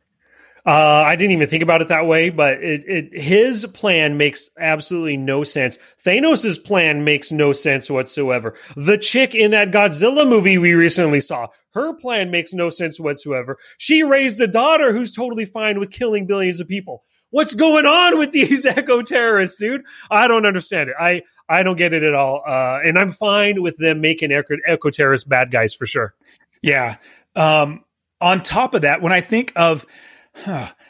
[0.66, 4.50] Uh, I didn't even think about it that way, but it, it, his plan makes
[4.60, 5.78] absolutely no sense.
[6.04, 8.56] Thanos' plan makes no sense whatsoever.
[8.76, 13.58] The chick in that Godzilla movie we recently saw, her plan makes no sense whatsoever.
[13.78, 17.04] She raised a daughter who's totally fine with killing billions of people.
[17.30, 19.84] What's going on with these eco terrorists, dude?
[20.10, 20.96] I don't understand it.
[21.00, 22.42] I I don't get it at all.
[22.48, 26.16] Uh, and I'm fine with them making eco, eco terrorist bad guys for sure.
[26.64, 26.98] Yeah.
[27.36, 27.84] Um,
[28.20, 29.86] on top of that, when I think of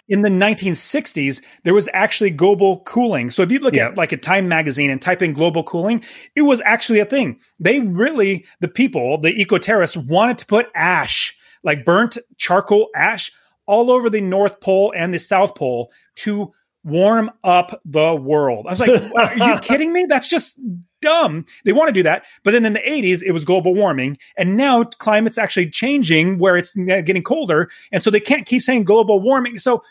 [0.08, 3.30] in the 1960s, there was actually global cooling.
[3.30, 6.04] So if you look at like a Time magazine and type in global cooling,
[6.36, 7.40] it was actually a thing.
[7.60, 13.32] They really, the people, the eco terrorists, wanted to put ash, like burnt charcoal ash,
[13.68, 16.52] all over the North Pole and the South Pole to
[16.86, 18.68] warm up the world.
[18.68, 20.06] I was like, are you kidding me?
[20.08, 20.58] That's just
[21.02, 21.46] dumb.
[21.66, 22.26] They want to do that.
[22.44, 24.18] But then in the 80s, it was global warming.
[24.38, 27.70] And now climate's actually changing where it's getting colder.
[27.92, 29.58] And so they can't keep saying global warming.
[29.58, 29.84] So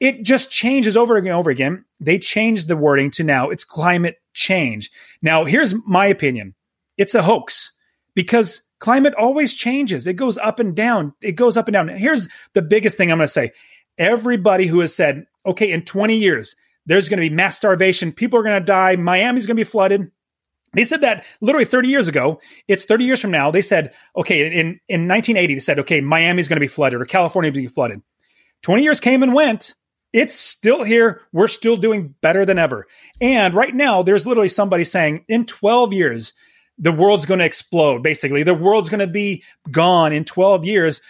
[0.00, 1.84] it just changes over and over again.
[2.00, 4.90] They changed the wording to now it's climate change.
[5.22, 6.54] Now, here's my opinion
[6.96, 7.72] it's a hoax
[8.14, 10.06] because climate always changes.
[10.06, 11.14] It goes up and down.
[11.20, 11.88] It goes up and down.
[11.88, 13.52] Here's the biggest thing I'm going to say
[13.98, 18.12] everybody who has said, okay, in 20 years, there's going to be mass starvation.
[18.12, 18.96] People are going to die.
[18.96, 20.10] Miami's going to be flooded.
[20.72, 22.40] They said that literally 30 years ago.
[22.68, 23.50] It's 30 years from now.
[23.50, 27.04] They said, okay, in, in 1980, they said, okay, Miami's going to be flooded or
[27.04, 28.02] California will be flooded.
[28.62, 29.74] 20 years came and went.
[30.12, 31.22] It's still here.
[31.32, 32.86] We're still doing better than ever.
[33.20, 36.32] And right now, there's literally somebody saying in 12 years,
[36.78, 38.02] the world's going to explode.
[38.02, 41.00] Basically, the world's going to be gone in 12 years.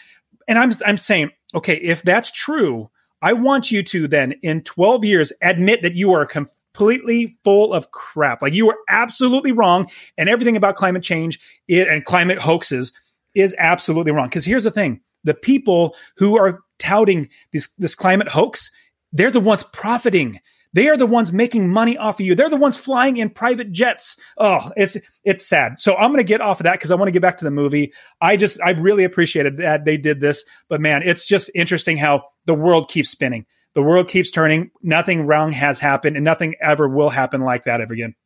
[0.49, 2.91] And I'm, I'm saying, okay, if that's true,
[3.23, 7.91] I want you to then in 12 years admit that you are completely full of
[7.91, 8.43] crap.
[8.43, 9.91] Like you are absolutely wrong.
[10.17, 12.93] And everything about climate change and climate hoaxes
[13.35, 14.29] is absolutely wrong.
[14.29, 18.71] Because here's the thing the people who are touting this, this climate hoax,
[19.13, 20.41] they're the ones profiting.
[20.73, 22.37] They are the ones making money off of you.
[22.37, 24.17] They're the ones flying in private jets.
[24.39, 25.81] Oh, it's it's sad.
[25.81, 27.45] So I'm going to get off of that because I want to get back to
[27.45, 27.93] the movie.
[28.21, 32.23] I just I really appreciated that they did this, but man, it's just interesting how
[32.51, 33.47] the world keeps spinning.
[33.77, 34.73] The world keeps turning.
[34.83, 38.17] Nothing wrong has happened, and nothing ever will happen like that ever again.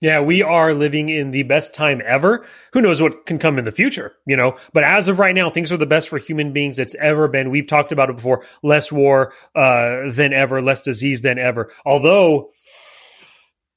[0.00, 2.46] Yeah, we are living in the best time ever.
[2.72, 4.56] Who knows what can come in the future, you know?
[4.72, 7.50] But as of right now, things are the best for human beings it's ever been.
[7.50, 8.46] We've talked about it before.
[8.62, 11.70] Less war uh, than ever, less disease than ever.
[11.84, 12.48] Although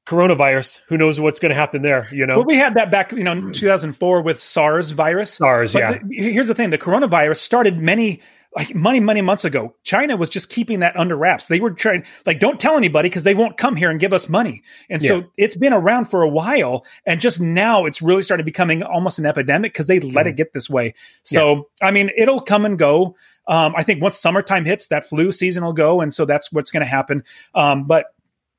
[0.08, 2.36] coronavirus, who knows what's going to happen there, you know?
[2.36, 5.34] But we had that back, you know, in 2004 with SARS virus.
[5.34, 5.92] SARS, but yeah.
[5.92, 8.22] The, here's the thing, the coronavirus started many
[8.56, 11.48] like many, many months ago, China was just keeping that under wraps.
[11.48, 14.28] They were trying, like, don't tell anybody because they won't come here and give us
[14.28, 14.62] money.
[14.90, 15.24] And so yeah.
[15.38, 16.86] it's been around for a while.
[17.06, 20.30] And just now it's really started becoming almost an epidemic because they let mm.
[20.30, 20.94] it get this way.
[21.24, 21.88] So, yeah.
[21.88, 23.16] I mean, it'll come and go.
[23.48, 26.02] Um, I think once summertime hits, that flu season will go.
[26.02, 27.24] And so that's what's going to happen.
[27.56, 28.08] Um, but,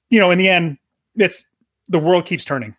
[0.09, 0.79] you know, in the end,
[1.17, 1.47] it's
[1.89, 2.77] the world keeps turning.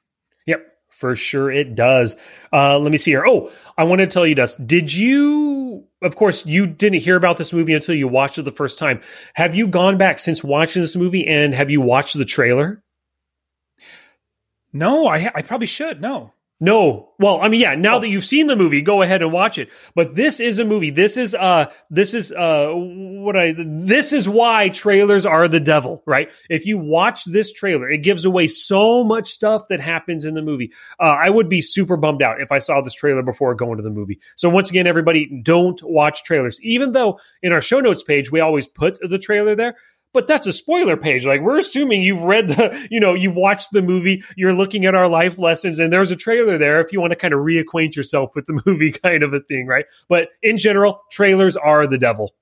[0.93, 2.15] For sure it does.
[2.53, 3.25] Uh, let me see here.
[3.25, 7.38] Oh, I want to tell you, Dust, did you, of course, you didn't hear about
[7.38, 9.01] this movie until you watched it the first time.
[9.34, 12.84] Have you gone back since watching this movie and have you watched the trailer?
[14.71, 15.99] No, I, I probably should.
[15.99, 16.32] No.
[16.63, 17.10] No.
[17.19, 17.99] Well, I mean, yeah, now oh.
[17.99, 19.67] that you've seen the movie, go ahead and watch it.
[19.95, 20.91] But this is a movie.
[20.91, 26.02] This is, uh, this is, uh, what I, this is why trailers are the devil,
[26.06, 26.32] right?
[26.49, 30.41] If you watch this trailer, it gives away so much stuff that happens in the
[30.41, 30.71] movie.
[30.97, 33.84] Uh, I would be super bummed out if I saw this trailer before going to
[33.84, 34.21] the movie.
[34.38, 38.39] So once again, everybody don't watch trailers, even though in our show notes page, we
[38.39, 39.76] always put the trailer there
[40.13, 41.26] but that's a spoiler page.
[41.26, 44.95] Like we're assuming you've read the, you know, you've watched the movie, you're looking at
[44.95, 47.95] our life lessons, and there's a trailer there if you want to kind of reacquaint
[47.95, 49.86] yourself with the movie, kind of a thing, right?
[50.08, 52.34] But in general, trailers are the devil.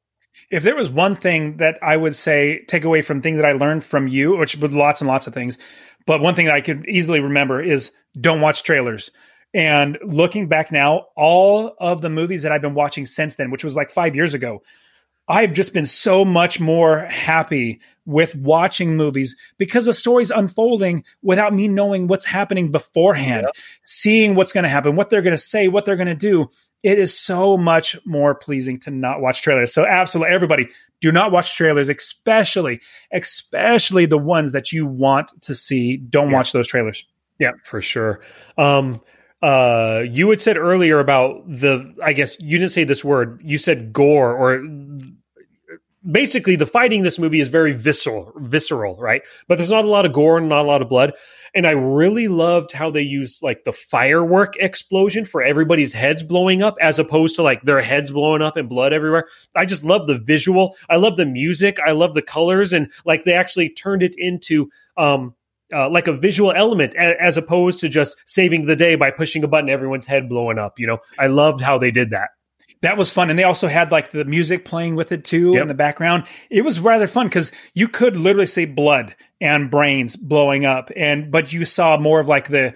[0.49, 3.53] If there was one thing that I would say take away from things that I
[3.53, 5.57] learned from you, which was lots and lots of things,
[6.05, 9.11] but one thing that I could easily remember is don't watch trailers.
[9.53, 13.63] And looking back now, all of the movies that I've been watching since then, which
[13.63, 14.61] was like five years ago,
[15.31, 21.53] I've just been so much more happy with watching movies because the story's unfolding without
[21.53, 23.61] me knowing what's happening beforehand, yeah.
[23.85, 26.49] seeing what's going to happen, what they're going to say, what they're going to do.
[26.83, 29.73] It is so much more pleasing to not watch trailers.
[29.73, 30.67] So absolutely everybody
[30.99, 32.81] do not watch trailers, especially,
[33.13, 35.95] especially the ones that you want to see.
[35.95, 36.35] Don't yeah.
[36.35, 37.05] watch those trailers.
[37.39, 38.19] Yeah, for sure.
[38.57, 39.01] Um,
[39.41, 43.57] uh you had said earlier about the i guess you didn't say this word you
[43.57, 44.63] said gore or
[46.09, 49.21] basically the fighting in this movie is very visceral visceral right?
[49.47, 51.13] But there's not a lot of gore and not a lot of blood.
[51.53, 56.63] And i really loved how they used like the firework explosion for everybody's heads blowing
[56.63, 59.27] up as opposed to like their heads blowing up and blood everywhere.
[59.55, 60.75] I just love the visual.
[60.89, 61.77] I love the music.
[61.85, 62.73] I love the colors.
[62.73, 65.35] And like they actually turned it into um
[65.73, 69.41] uh, like a visual element a- as opposed to just saving the day by pushing
[69.43, 70.97] a button everyone's head blowing up you know?
[71.17, 72.31] I loved how they did that
[72.81, 73.29] that was fun.
[73.29, 75.63] And they also had like the music playing with it too yep.
[75.63, 76.25] in the background.
[76.49, 80.91] It was rather fun because you could literally see blood and brains blowing up.
[80.95, 82.73] And but you saw more of like the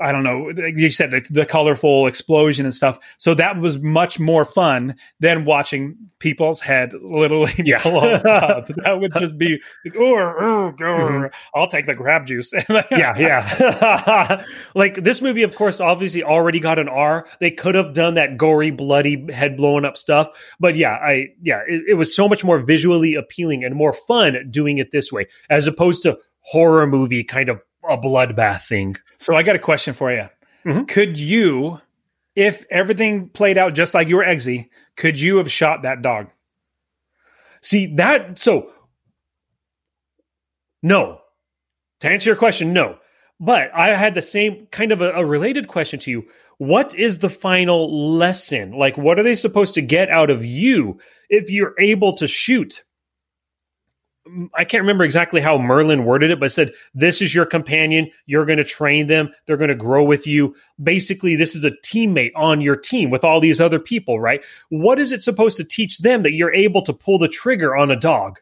[0.00, 0.50] I don't know.
[0.50, 2.98] You said the, the, colorful explosion and stuff.
[3.18, 7.82] So that was much more fun than watching people's head literally yeah.
[7.82, 8.66] blow up.
[8.84, 11.26] That would just be, like, oh, mm-hmm.
[11.54, 12.52] I'll take the grab juice.
[12.90, 14.44] yeah, yeah.
[14.74, 17.26] like this movie, of course, obviously already got an R.
[17.40, 21.60] They could have done that gory, bloody, head blowing up stuff, but yeah, I yeah,
[21.66, 25.26] it, it was so much more visually appealing and more fun doing it this way
[25.48, 28.96] as opposed to horror movie kind of a bloodbath thing.
[29.18, 30.28] So I got a question for you.
[30.66, 30.84] Mm-hmm.
[30.84, 31.80] Could you,
[32.36, 36.30] if everything played out just like you were Eggsy, could you have shot that dog?
[37.62, 38.72] See that so
[40.82, 41.20] no.
[42.00, 42.98] To answer your question, no.
[43.38, 46.26] But I had the same kind of a, a related question to you.
[46.58, 48.72] What is the final lesson?
[48.72, 52.84] Like, what are they supposed to get out of you if you're able to shoot?
[54.54, 58.10] I can't remember exactly how Merlin worded it, but said, This is your companion.
[58.26, 59.32] You're going to train them.
[59.46, 60.54] They're going to grow with you.
[60.82, 64.42] Basically, this is a teammate on your team with all these other people, right?
[64.68, 67.90] What is it supposed to teach them that you're able to pull the trigger on
[67.90, 68.38] a dog?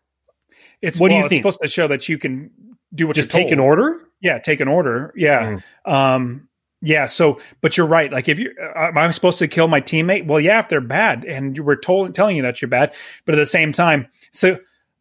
[0.81, 1.41] It's what well, do you think?
[1.41, 2.51] supposed to show that you can
[2.95, 4.01] do what just take an order.
[4.21, 5.13] Yeah, take an order.
[5.17, 5.59] Yeah.
[5.87, 5.93] Mm.
[5.93, 6.49] Um,
[6.81, 7.07] yeah.
[7.07, 8.13] So, but you're right.
[8.13, 10.27] Like, if you, uh, I'm supposed to kill my teammate.
[10.27, 13.35] Well, yeah, if they're bad, and you were told telling you that you're bad, but
[13.35, 14.59] at the same time, so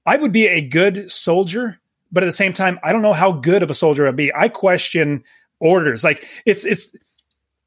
[0.07, 1.79] I would be a good soldier,
[2.11, 4.33] but at the same time, I don't know how good of a soldier I'd be.
[4.33, 5.23] I question
[5.59, 6.03] orders.
[6.03, 6.95] Like it's it's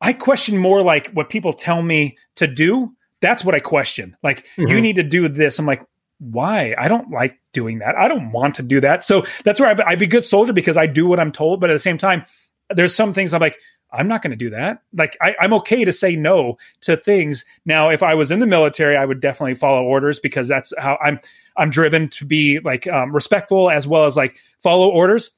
[0.00, 2.96] I question more like what people tell me to do.
[3.20, 4.16] That's what I question.
[4.22, 4.68] Like mm-hmm.
[4.68, 5.59] you need to do this.
[5.59, 5.85] I'm like,
[6.18, 6.74] why?
[6.79, 7.96] I don't like doing that.
[7.96, 9.05] I don't want to do that.
[9.05, 11.61] So that's where I'd, I'd be a good soldier because I do what I'm told.
[11.61, 12.24] But at the same time,
[12.70, 13.59] there's some things I'm like,
[13.92, 14.83] I'm not going to do that.
[14.92, 17.44] Like I, am okay to say no to things.
[17.64, 20.96] Now, if I was in the military, I would definitely follow orders because that's how
[21.03, 21.20] I'm.
[21.61, 25.31] I'm driven to be like um, respectful as well as like follow orders.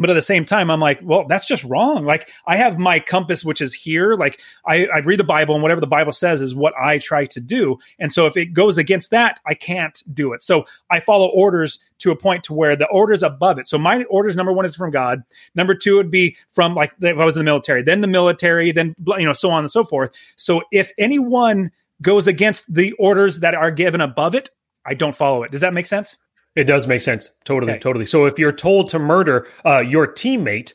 [0.00, 2.04] But at the same time i'm like well that's just wrong.
[2.04, 4.14] Like i have my compass which is here.
[4.14, 7.26] Like I, I, read the bible and whatever the bible says is what i try
[7.26, 7.78] to do.
[7.98, 10.42] And so if it goes against that i can't do it.
[10.44, 13.66] So i follow orders to a point to where the orders above it.
[13.66, 15.24] So my orders number one is from god.
[15.56, 18.70] Number two would be from like if i was in the military then the military
[18.70, 20.14] then you know so on and so forth.
[20.36, 24.50] So if anyone goes against the orders that are given above it
[24.88, 26.18] i don't follow it does that make sense
[26.58, 27.30] it does make sense.
[27.44, 27.80] Totally, okay.
[27.80, 28.04] totally.
[28.04, 30.72] So if you're told to murder uh, your teammate,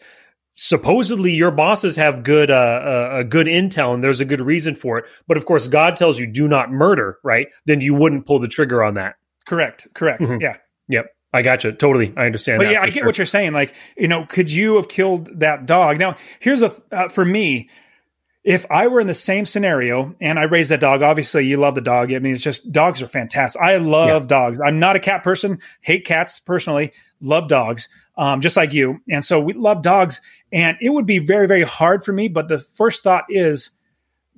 [0.55, 4.75] supposedly your bosses have good uh, uh, a good intel and there's a good reason
[4.75, 5.05] for it.
[5.27, 7.47] But of course, God tells you do not murder, right?
[7.65, 9.15] Then you wouldn't pull the trigger on that.
[9.45, 9.87] Correct.
[9.93, 10.21] Correct.
[10.21, 10.41] Mm-hmm.
[10.41, 10.55] Yeah.
[10.87, 11.07] Yep.
[11.33, 11.73] I got you.
[11.73, 12.13] Totally.
[12.15, 12.59] I understand.
[12.59, 13.05] But yeah, I get sure.
[13.05, 13.51] what you're saying.
[13.51, 15.97] Like, you know, could you have killed that dog?
[15.97, 17.69] Now, here's a, uh, for me,
[18.43, 21.75] if I were in the same scenario and I raised that dog, obviously you love
[21.75, 22.11] the dog.
[22.11, 23.61] I mean, it's just dogs are fantastic.
[23.61, 24.27] I love yeah.
[24.27, 24.59] dogs.
[24.59, 28.99] I'm not a cat person, hate cats personally, love dogs, um, just like you.
[29.09, 30.19] And so we love dogs.
[30.51, 32.27] And it would be very, very hard for me.
[32.27, 33.69] But the first thought is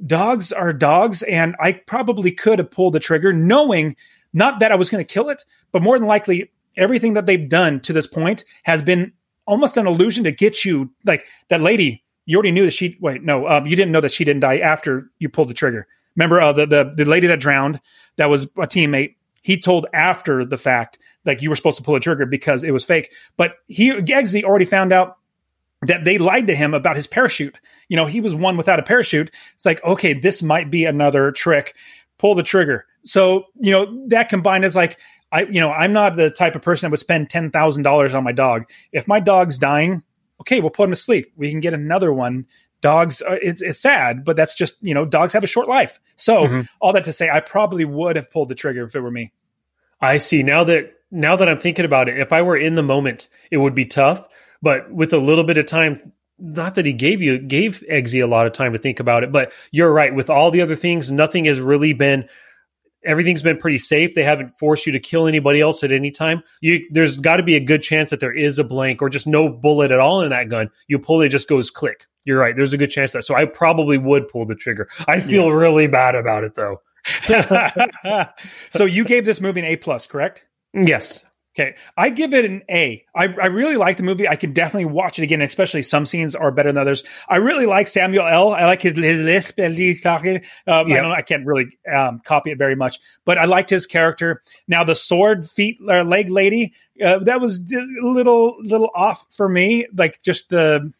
[0.05, 1.23] dogs are dogs.
[1.23, 3.95] And I probably could have pulled the trigger knowing
[4.33, 7.49] not that I was going to kill it, but more than likely everything that they've
[7.49, 9.13] done to this point has been
[9.47, 13.23] almost an illusion to get you like that lady you already knew that she wait
[13.23, 15.87] no um, you didn't know that she didn't die after you pulled the trigger.
[16.15, 17.79] Remember uh, the, the the lady that drowned
[18.17, 21.95] that was a teammate he told after the fact like you were supposed to pull
[21.95, 23.11] a trigger because it was fake.
[23.37, 25.17] But he Eggsy already found out
[25.83, 27.55] that they lied to him about his parachute.
[27.89, 29.31] You know he was one without a parachute.
[29.53, 31.75] It's like okay this might be another trick.
[32.17, 32.85] Pull the trigger.
[33.03, 34.97] So you know that combined is like
[35.31, 38.13] I, you know, I'm not the type of person that would spend ten thousand dollars
[38.13, 38.63] on my dog.
[38.93, 40.01] If my dog's dying,
[40.41, 41.33] okay, we'll put him to sleep.
[41.35, 42.45] We can get another one.
[42.81, 45.99] Dogs, are, it's, it's sad, but that's just, you know, dogs have a short life.
[46.15, 46.61] So mm-hmm.
[46.79, 49.31] all that to say, I probably would have pulled the trigger if it were me.
[49.99, 50.43] I see.
[50.43, 53.57] Now that, now that I'm thinking about it, if I were in the moment, it
[53.57, 54.27] would be tough,
[54.61, 58.27] but with a little bit of time, not that he gave you gave Eggsy a
[58.27, 60.13] lot of time to think about it, but you're right.
[60.13, 62.27] With all the other things, nothing has really been
[63.05, 64.15] everything's been pretty safe.
[64.15, 66.43] They haven't forced you to kill anybody else at any time.
[66.61, 69.27] You, there's got to be a good chance that there is a blank or just
[69.27, 70.69] no bullet at all in that gun.
[70.87, 72.05] You pull it, just goes click.
[72.25, 72.55] You're right.
[72.55, 73.23] There's a good chance that.
[73.23, 74.89] So I probably would pull the trigger.
[75.07, 75.53] I feel yeah.
[75.53, 76.81] really bad about it though.
[78.69, 80.43] so you gave this movie an A plus, correct?
[80.73, 81.29] Yes.
[81.57, 83.05] Okay, I give it an A.
[83.15, 84.27] I, I really like the movie.
[84.27, 87.05] I can definitely watch it again, especially some scenes are better than others.
[87.29, 88.53] I really like Samuel L.
[88.53, 90.43] I like his, his lisp and he's talking.
[90.67, 90.91] Um.
[90.91, 94.41] I don't I can't really um, copy it very much, but I liked his character.
[94.67, 99.47] Now the sword feet or leg lady uh, that was a little little off for
[99.47, 99.87] me.
[99.95, 100.91] Like just the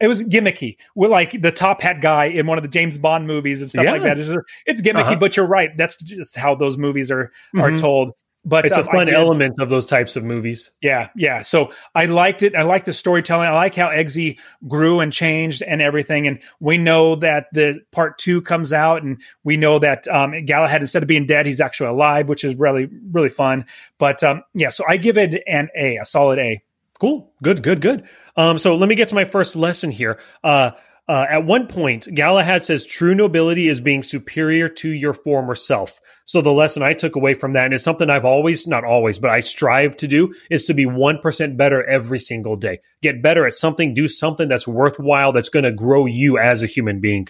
[0.00, 3.26] it was gimmicky with like the top hat guy in one of the James Bond
[3.26, 3.92] movies and stuff yeah.
[3.92, 4.18] like that.
[4.18, 4.30] It's,
[4.66, 5.16] it's gimmicky, uh-huh.
[5.16, 5.70] but you're right.
[5.76, 7.76] That's just how those movies are are mm-hmm.
[7.76, 8.12] told.
[8.44, 10.70] But it's um, a fun element of those types of movies.
[10.80, 11.42] Yeah, yeah.
[11.42, 12.56] So I liked it.
[12.56, 13.48] I like the storytelling.
[13.48, 16.26] I like how Eggsy grew and changed and everything.
[16.26, 20.80] And we know that the part two comes out, and we know that um, Galahad,
[20.80, 23.64] instead of being dead, he's actually alive, which is really really fun.
[23.98, 26.62] But um, yeah, so I give it an A, a solid A.
[26.98, 27.32] Cool.
[27.42, 27.62] Good.
[27.62, 27.80] Good.
[27.80, 28.08] Good.
[28.36, 30.20] Um, so let me get to my first lesson here.
[30.44, 30.70] Uh,
[31.08, 36.00] uh, at one point, Galahad says true nobility is being superior to your former self.
[36.24, 39.18] So the lesson I took away from that, and it's something I've always, not always,
[39.18, 42.80] but I strive to do, is to be 1% better every single day.
[43.02, 46.66] Get better at something, do something that's worthwhile, that's going to grow you as a
[46.66, 47.28] human being.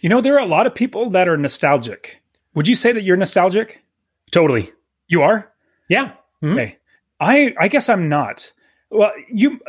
[0.00, 2.20] You know, there are a lot of people that are nostalgic.
[2.54, 3.84] Would you say that you're nostalgic?
[4.32, 4.72] Totally.
[5.06, 5.52] You are?
[5.88, 6.12] Yeah.
[6.42, 6.52] Mm-hmm.
[6.52, 6.78] Okay.
[7.20, 8.52] I, I guess I'm not.
[8.96, 9.60] Well, you,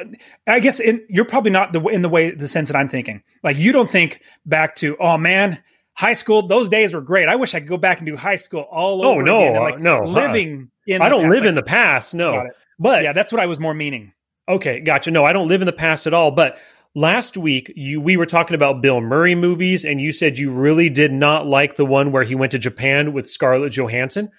[0.45, 3.23] I guess in, you're probably not the in the way the sense that I'm thinking.
[3.43, 5.61] Like you don't think back to, oh man,
[5.93, 6.47] high school.
[6.47, 7.27] Those days were great.
[7.27, 9.21] I wish I could go back and do high school all oh, over.
[9.21, 9.61] Oh no, again.
[9.61, 11.01] like no, living uh, in.
[11.01, 12.13] I don't past, live like, in the past.
[12.13, 12.49] No,
[12.79, 14.13] but yeah, that's what I was more meaning.
[14.47, 15.11] Okay, gotcha.
[15.11, 16.31] No, I don't live in the past at all.
[16.31, 16.57] But
[16.95, 20.89] last week, you we were talking about Bill Murray movies, and you said you really
[20.89, 24.29] did not like the one where he went to Japan with Scarlett Johansson.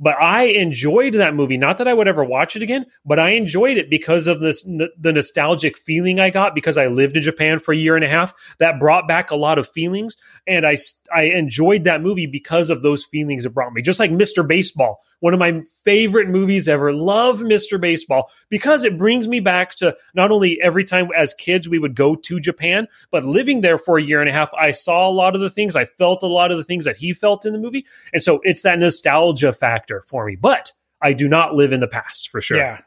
[0.00, 1.56] But I enjoyed that movie.
[1.56, 4.62] Not that I would ever watch it again, but I enjoyed it because of this
[4.62, 8.08] the nostalgic feeling I got because I lived in Japan for a year and a
[8.08, 8.32] half.
[8.58, 10.78] That brought back a lot of feelings, and I
[11.12, 13.82] I enjoyed that movie because of those feelings it brought me.
[13.82, 14.46] Just like Mr.
[14.46, 16.92] Baseball, one of my favorite movies ever.
[16.92, 17.80] Love Mr.
[17.80, 21.96] Baseball because it brings me back to not only every time as kids we would
[21.96, 25.10] go to Japan, but living there for a year and a half, I saw a
[25.10, 27.52] lot of the things, I felt a lot of the things that he felt in
[27.52, 27.84] the movie.
[28.12, 30.36] And so it's that nostalgia factor for me.
[30.36, 32.56] But I do not live in the past for sure.
[32.56, 32.80] Yeah.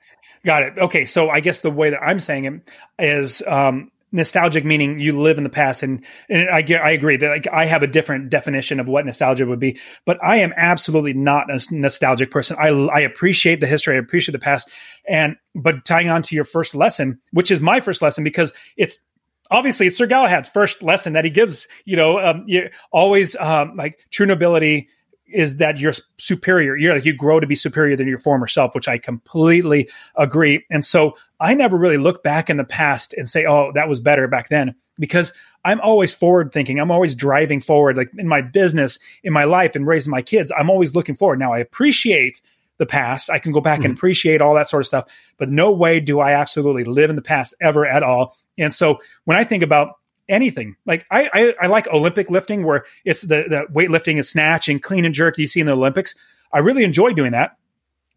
[0.43, 0.77] Got it.
[0.77, 1.05] Okay.
[1.05, 5.37] So I guess the way that I'm saying it is um, nostalgic meaning you live
[5.37, 8.29] in the past and, and I get, I agree that like I have a different
[8.29, 12.57] definition of what nostalgia would be, but I am absolutely not a nostalgic person.
[12.59, 13.95] I, I appreciate the history.
[13.95, 14.69] I appreciate the past.
[15.07, 18.99] And, but tying on to your first lesson, which is my first lesson because it's,
[19.49, 23.75] obviously it's Sir Galahad's first lesson that he gives, you know, um, you always, um,
[23.75, 24.89] like true nobility,
[25.33, 26.75] is that you're superior.
[26.75, 30.65] You're like you grow to be superior than your former self, which I completely agree.
[30.69, 33.99] And so I never really look back in the past and say, "Oh, that was
[33.99, 36.79] better back then," because I'm always forward thinking.
[36.79, 40.51] I'm always driving forward, like in my business, in my life, and raising my kids.
[40.57, 41.39] I'm always looking forward.
[41.39, 42.41] Now I appreciate
[42.77, 43.29] the past.
[43.29, 43.91] I can go back mm-hmm.
[43.91, 45.05] and appreciate all that sort of stuff,
[45.37, 48.35] but no way do I absolutely live in the past ever at all.
[48.57, 49.93] And so when I think about
[50.29, 50.75] anything.
[50.85, 54.81] Like I, I, I like Olympic lifting where it's the, the weightlifting and snatch and
[54.81, 56.15] clean and jerk you see in the Olympics.
[56.53, 57.57] I really enjoy doing that.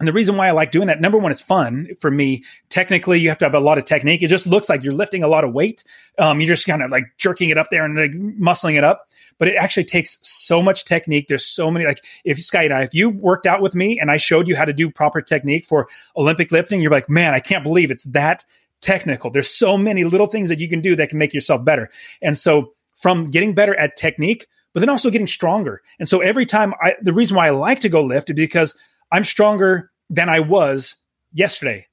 [0.00, 2.42] And the reason why I like doing that, number one, it's fun for me.
[2.68, 4.24] Technically, you have to have a lot of technique.
[4.24, 5.84] It just looks like you're lifting a lot of weight.
[6.18, 9.08] Um, you're just kind of like jerking it up there and like muscling it up.
[9.38, 11.28] But it actually takes so much technique.
[11.28, 14.10] There's so many, like if Sky and I, if you worked out with me and
[14.10, 15.86] I showed you how to do proper technique for
[16.16, 18.44] Olympic lifting, you're like, man, I can't believe it's that
[18.84, 19.30] technical.
[19.30, 21.90] There's so many little things that you can do that can make yourself better.
[22.22, 25.80] And so from getting better at technique, but then also getting stronger.
[25.98, 28.78] And so every time I, the reason why I like to go lift is because
[29.10, 30.96] I'm stronger than I was
[31.32, 31.86] yesterday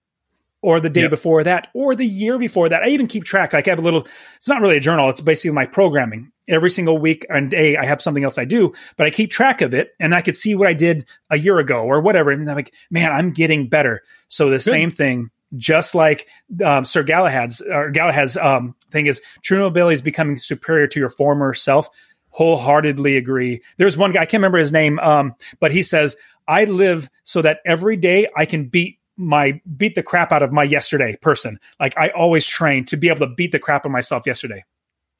[0.61, 1.09] or the day yep.
[1.09, 2.83] before that or the year before that.
[2.83, 3.53] I even keep track.
[3.53, 5.09] Like I have a little, it's not really a journal.
[5.09, 6.31] It's basically my programming.
[6.47, 9.61] Every single week and day, I have something else I do, but I keep track
[9.61, 12.29] of it and I could see what I did a year ago or whatever.
[12.29, 14.01] And I'm like, man, I'm getting better.
[14.27, 14.63] So the Good.
[14.63, 16.28] same thing just like
[16.64, 21.10] um, Sir Galahad's or Galahad's um, thing is true nobility is becoming superior to your
[21.10, 21.89] former self.
[22.30, 23.62] Wholeheartedly agree.
[23.78, 26.16] There's one guy I can't remember his name, um, but he says
[26.47, 30.52] I live so that every day I can beat my beat the crap out of
[30.52, 31.60] my yesterday person.
[31.80, 34.64] Like I always train to be able to beat the crap of myself yesterday.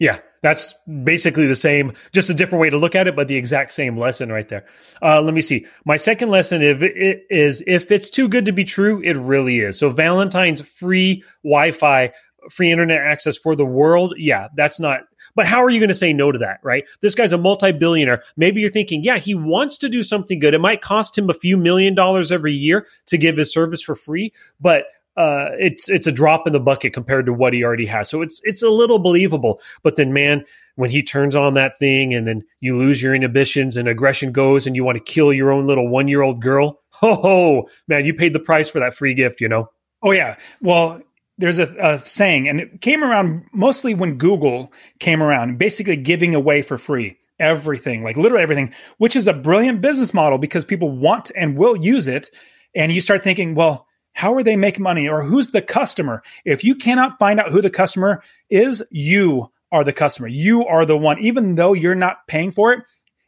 [0.02, 0.74] Yeah, that's
[1.04, 4.00] basically the same, just a different way to look at it, but the exact same
[4.00, 4.66] lesson right there.
[5.00, 5.68] Uh, let me see.
[5.86, 9.60] My second lesson if it is if it's too good to be true, it really
[9.60, 9.78] is.
[9.78, 12.12] So Valentine's free Wi-Fi,
[12.50, 14.16] free internet access for the world.
[14.18, 15.02] Yeah, that's not.
[15.36, 16.84] But how are you going to say no to that, right?
[17.02, 18.24] This guy's a multi-billionaire.
[18.36, 20.56] Maybe you're thinking, yeah, he wants to do something good.
[20.56, 23.96] It might cost him a few million dollars every year to give his service for
[23.96, 24.86] free, but
[25.18, 28.10] uh, it's it's a drop in the bucket compared to what he already has.
[28.10, 29.62] So it's it's a little believable.
[29.84, 30.46] But then, man,
[30.76, 34.66] when he turns on that thing, and then you lose your inhibitions and aggression goes,
[34.66, 38.06] and you want to kill your own little one year old girl, ho ho, man,
[38.06, 39.70] you paid the price for that free gift, you know.
[40.02, 41.02] Oh yeah, well.
[41.38, 46.36] There's a, a saying, and it came around mostly when Google came around, basically giving
[46.36, 50.92] away for free everything, like literally everything, which is a brilliant business model because people
[50.92, 52.30] want and will use it.
[52.76, 56.22] And you start thinking, well, how are they making money or who's the customer?
[56.46, 60.28] If you cannot find out who the customer is, you are the customer.
[60.28, 62.84] You are the one, even though you're not paying for it.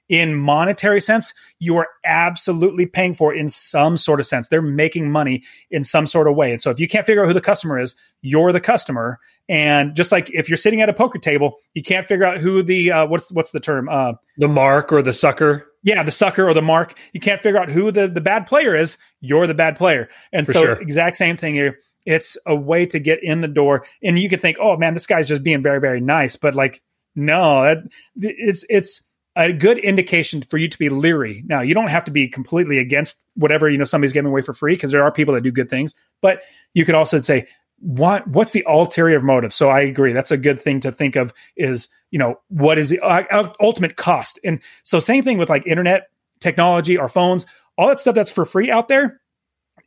[0.10, 4.50] in monetary sense, you are absolutely paying for it in some sort of sense.
[4.50, 6.52] They're making money in some sort of way.
[6.52, 9.20] And so if you can't figure out who the customer is, you're the customer.
[9.48, 12.62] And just like if you're sitting at a poker table, you can't figure out who
[12.64, 15.66] the uh, what's what's the term uh, the mark or the sucker.
[15.84, 16.98] Yeah, the sucker or the mark.
[17.14, 18.98] You can't figure out who the the bad player is.
[19.20, 20.08] You're the bad player.
[20.32, 20.74] And For so sure.
[20.82, 21.78] exact same thing here.
[22.06, 25.08] It's a way to get in the door, and you could think, "Oh man, this
[25.08, 26.82] guy's just being very very nice," but like,
[27.16, 27.84] no, that
[28.18, 29.02] it's it's
[29.36, 31.44] a good indication for you to be leery.
[31.48, 34.54] Now, you don't have to be completely against whatever you know somebody's giving away for
[34.54, 36.42] free because there are people that do good things, but
[36.74, 37.48] you could also say,
[37.84, 39.54] what what's the ulterior motive?
[39.54, 40.14] So I agree.
[40.14, 41.34] That's a good thing to think of.
[41.58, 44.40] Is you know what is the uh, ultimate cost?
[44.44, 46.08] And so same thing with like internet
[46.40, 47.46] technology, our phones,
[47.78, 49.20] all that stuff that's for free out there.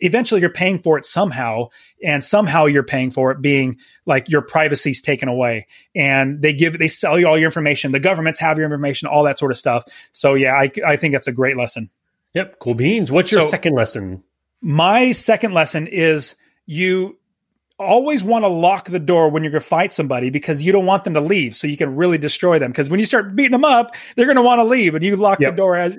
[0.01, 1.69] Eventually, you're paying for it somehow,
[2.05, 6.79] and somehow you're paying for it being like your privacy's taken away, and they give
[6.79, 7.93] they sell you all your information.
[7.93, 9.85] The governments have your information, all that sort of stuff.
[10.13, 11.89] So yeah, I I think that's a great lesson.
[12.35, 13.11] Yep, cool beans.
[13.11, 14.23] What's your So- second lesson?
[14.61, 16.35] My second lesson is
[16.67, 17.19] you
[17.79, 20.87] always want to lock the door when you're going to fight somebody because you don't
[20.87, 23.53] want them to leave so you can really destroy them because when you start beating
[23.53, 25.53] them up they're going to want to leave and you lock Yep.
[25.53, 25.97] the door as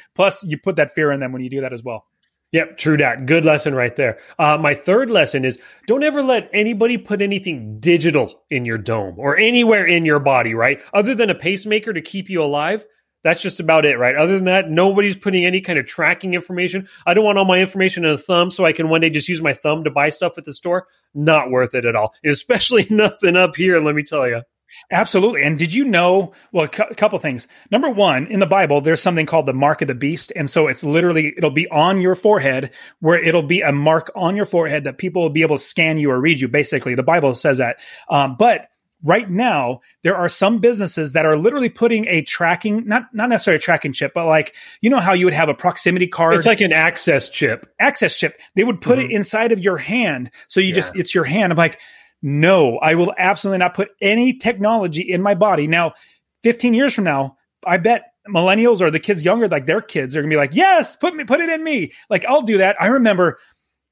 [0.14, 2.06] plus you put that fear in them when you do that as well
[2.52, 3.26] Yep, true that.
[3.26, 4.18] Good lesson right there.
[4.38, 9.14] Uh, my third lesson is don't ever let anybody put anything digital in your dome
[9.18, 10.82] or anywhere in your body, right?
[10.92, 12.84] Other than a pacemaker to keep you alive.
[13.22, 14.16] That's just about it, right?
[14.16, 16.88] Other than that, nobody's putting any kind of tracking information.
[17.06, 19.28] I don't want all my information in a thumb so I can one day just
[19.28, 20.86] use my thumb to buy stuff at the store.
[21.14, 22.14] Not worth it at all.
[22.24, 24.42] Especially nothing up here, let me tell you.
[24.90, 25.42] Absolutely.
[25.42, 26.32] And did you know?
[26.52, 27.48] Well, a a couple things.
[27.70, 30.32] Number one, in the Bible, there's something called the mark of the beast.
[30.36, 34.36] And so it's literally, it'll be on your forehead where it'll be a mark on
[34.36, 36.48] your forehead that people will be able to scan you or read you.
[36.48, 37.78] Basically, the Bible says that.
[38.08, 38.68] Um, but
[39.02, 43.56] right now, there are some businesses that are literally putting a tracking, not, not necessarily
[43.56, 46.46] a tracking chip, but like, you know how you would have a proximity card It's
[46.46, 47.72] like an access chip.
[47.78, 48.38] access chip.
[48.56, 50.30] They would put it inside of your hand.
[50.48, 51.52] So you just, it's your hand.
[51.52, 51.80] I'm like,
[52.22, 55.66] no, I will absolutely not put any technology in my body.
[55.66, 55.94] Now,
[56.42, 57.36] 15 years from now,
[57.66, 60.96] I bet millennials or the kids younger, like their kids are gonna be like, yes,
[60.96, 61.92] put me, put it in me.
[62.10, 62.76] Like I'll do that.
[62.80, 63.38] I remember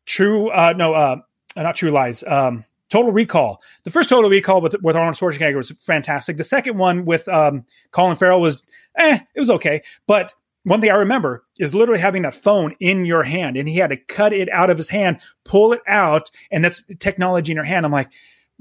[0.07, 1.17] true, uh, no, uh,
[1.57, 2.23] not true lies.
[2.27, 3.63] Um, Total Recall.
[3.85, 6.37] The first Total Recall with with Arnold Schwarzenegger was fantastic.
[6.37, 8.65] The second one with um, Colin Farrell was,
[8.97, 9.83] eh, it was okay.
[10.07, 10.33] But
[10.65, 13.91] one thing I remember is literally having a phone in your hand, and he had
[13.91, 17.65] to cut it out of his hand, pull it out, and that's technology in your
[17.65, 17.87] hand.
[17.87, 18.11] I'm like,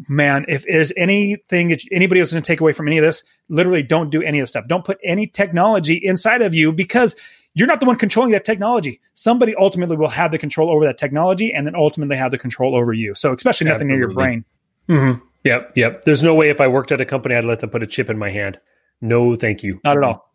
[0.07, 3.83] man, if there's anything anybody else going to take away from any of this, literally
[3.83, 4.67] don't do any of this stuff.
[4.67, 7.15] Don't put any technology inside of you because
[7.57, 9.01] you're not the one controlling that technology.
[9.15, 12.75] Somebody ultimately will have the control over that technology and then ultimately have the control
[12.75, 13.15] over you.
[13.15, 14.45] So especially nothing near your brain.
[14.87, 15.25] Mm-hmm.
[15.43, 16.03] Yep, yep.
[16.03, 18.11] There's no way if I worked at a company, I'd let them put a chip
[18.11, 18.59] in my hand.
[19.01, 19.79] No, thank you.
[19.83, 20.26] Not at all.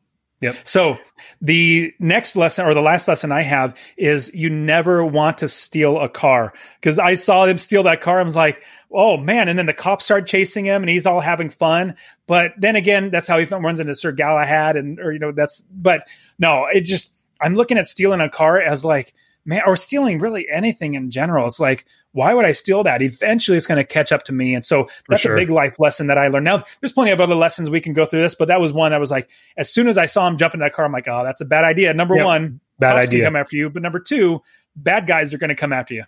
[0.42, 0.56] Yep.
[0.64, 0.98] So
[1.40, 6.00] the next lesson or the last lesson I have is you never want to steal
[6.00, 8.20] a car because I saw him steal that car.
[8.20, 9.48] I was like, oh man.
[9.48, 11.94] And then the cops start chasing him and he's all having fun.
[12.26, 15.62] But then again, that's how he runs into Sir Galahad and, or, you know, that's,
[15.70, 16.06] but
[16.38, 19.14] no, it just, I'm looking at stealing a car as like,
[19.44, 21.46] man, or stealing really anything in general.
[21.46, 23.02] It's like, why would I steal that?
[23.02, 24.54] Eventually it's going to catch up to me.
[24.54, 25.34] And so that's sure.
[25.34, 26.44] a big life lesson that I learned.
[26.44, 28.92] Now, there's plenty of other lessons we can go through this, but that was one
[28.92, 31.08] I was like, as soon as I saw him jump in that car, I'm like,
[31.08, 31.94] oh, that's a bad idea.
[31.94, 32.24] Number Yep.
[32.24, 33.24] one, Bad idea.
[33.24, 33.70] come after you.
[33.70, 34.42] But number two,
[34.76, 36.04] bad guys are going to come after you.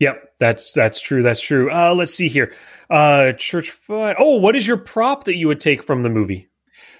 [0.00, 1.22] Yep, that's that's true.
[1.22, 1.72] That's true.
[1.72, 2.52] Uh, let's see here.
[2.88, 4.16] Uh, church foot.
[4.18, 6.47] Oh, what is your prop that you would take from the movie?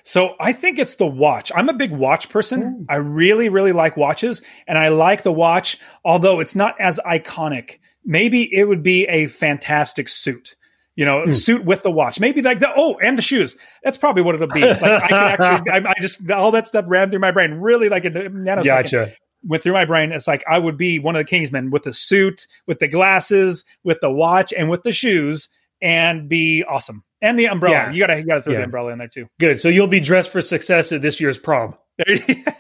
[0.09, 1.53] So I think it's the watch.
[1.55, 2.87] I'm a big watch person.
[2.89, 7.79] I really, really like watches and I like the watch, although it's not as iconic.
[8.07, 10.57] Maybe it would be a fantastic suit.
[10.97, 11.33] You know, Hmm.
[11.33, 12.21] suit with the watch.
[12.21, 13.55] Maybe like the oh, and the shoes.
[13.85, 14.63] That's probably what it'll be.
[14.67, 17.91] Like I could actually, I, I just all that stuff ran through my brain, really
[17.91, 18.65] like a nanosecond.
[18.65, 19.13] Gotcha.
[19.45, 20.13] went through my brain.
[20.13, 23.67] It's like I would be one of the Kingsmen with the suit, with the glasses,
[23.85, 25.51] with the watch, and with the shoes,
[25.83, 27.05] and be awesome.
[27.21, 27.75] And the umbrella.
[27.75, 27.91] Yeah.
[27.93, 28.59] You gotta you gotta throw Yeah.
[28.61, 29.27] the umbrella in there too.
[29.41, 29.59] Good.
[29.59, 31.75] So you'll be dressed for success at this year's prom.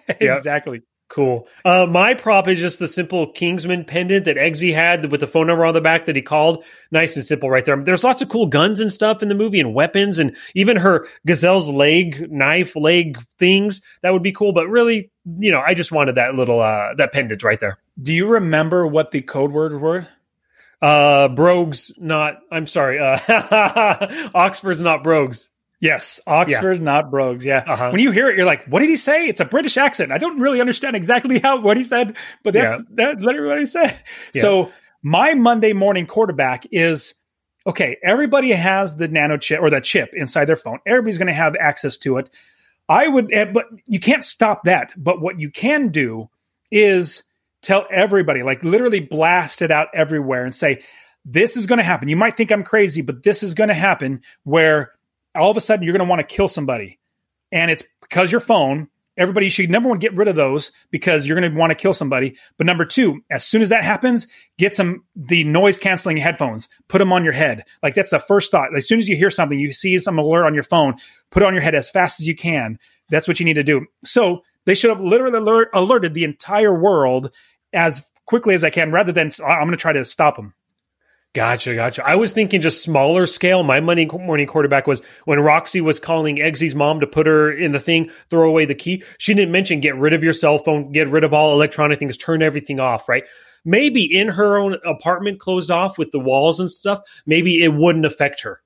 [0.08, 0.82] exactly.
[1.08, 1.48] Cool.
[1.64, 5.46] Uh, my prop is just the simple Kingsman pendant that Eggsy had with the phone
[5.46, 6.64] number on the back that he called.
[6.90, 7.82] Nice and simple right there.
[7.82, 11.08] There's lots of cool guns and stuff in the movie and weapons and even her
[11.26, 13.80] Gazelle's leg, knife, leg things.
[14.02, 14.52] That would be cool.
[14.52, 17.78] But really, you know, I just wanted that little, uh, that pendant right there.
[18.02, 20.08] Do you remember what the code word were?
[20.80, 22.98] Uh, Brogues, not, I'm sorry.
[22.98, 23.18] Uh,
[24.34, 25.50] Oxford's not Brogues.
[25.80, 27.44] Yes, Oxford, not Brogues.
[27.44, 27.62] Yeah.
[27.66, 27.90] Uh-huh.
[27.90, 30.10] When you hear it, you're like, "What did he say?" It's a British accent.
[30.10, 32.80] I don't really understand exactly how what he said, but that's Yeah.
[32.90, 33.96] that's literally what he said.
[34.34, 34.40] Yeah.
[34.42, 34.72] So
[35.02, 37.14] my Monday morning quarterback is
[37.64, 37.96] okay.
[38.02, 40.80] Everybody has the nano chip or the chip inside their phone.
[40.84, 42.28] Everybody's going to have access to it.
[42.88, 44.92] I would, eh, but you can't stop that.
[44.96, 46.28] But what you can do
[46.72, 47.22] is
[47.68, 50.82] tell everybody, like literally blast it out everywhere and say,
[51.26, 52.08] this is going to happen.
[52.08, 54.92] You might think I'm crazy, but this is going to happen where
[55.34, 56.98] all of a sudden you're going to want to kill somebody.
[57.52, 58.88] And it's because your phone,
[59.18, 61.92] everybody should number one, get rid of those because you're going to want to kill
[61.92, 62.38] somebody.
[62.56, 67.00] But number two, as soon as that happens, get some the noise canceling headphones, put
[67.00, 67.64] them on your head.
[67.82, 68.74] Like that's the first thought.
[68.74, 70.94] As soon as you hear something, you see some alert on your phone,
[71.30, 72.78] put it on your head as fast as you can.
[73.10, 73.84] That's what you need to do.
[74.04, 77.34] So they should have literally alert, alerted the entire world
[77.72, 80.54] as quickly as I can rather than I'm going to try to stop them.
[81.34, 82.06] Gotcha, gotcha.
[82.06, 83.62] I was thinking just smaller scale.
[83.62, 87.72] My Monday morning quarterback was when Roxy was calling Eggsy's mom to put her in
[87.72, 89.04] the thing, throw away the key.
[89.18, 92.16] She didn't mention get rid of your cell phone, get rid of all electronic things,
[92.16, 93.24] turn everything off, right?
[93.64, 98.06] Maybe in her own apartment closed off with the walls and stuff, maybe it wouldn't
[98.06, 98.62] affect her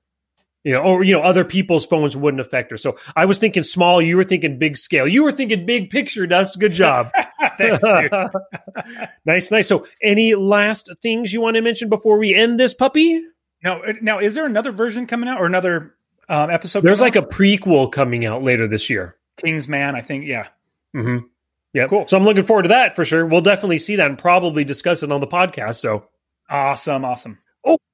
[0.63, 2.77] you know, or you know, other people's phones wouldn't affect her.
[2.77, 5.07] So I was thinking small, you were thinking big scale.
[5.07, 6.57] You were thinking big picture, Dust.
[6.59, 7.11] Good job.
[7.57, 7.83] Thanks,
[9.25, 9.67] nice, nice.
[9.67, 13.21] So any last things you want to mention before we end this puppy?
[13.63, 15.95] Now, uh, now, is there another version coming out or another
[16.29, 16.81] um, episode?
[16.81, 17.25] There's like out?
[17.25, 19.15] a prequel coming out later this year.
[19.37, 20.25] Kingsman, I think.
[20.25, 20.47] Yeah.
[20.95, 21.25] Mm-hmm.
[21.73, 21.87] Yeah.
[21.87, 22.07] Cool.
[22.07, 23.25] So I'm looking forward to that for sure.
[23.25, 25.75] We'll definitely see that and probably discuss it on the podcast.
[25.75, 26.07] So
[26.49, 27.39] awesome, awesome.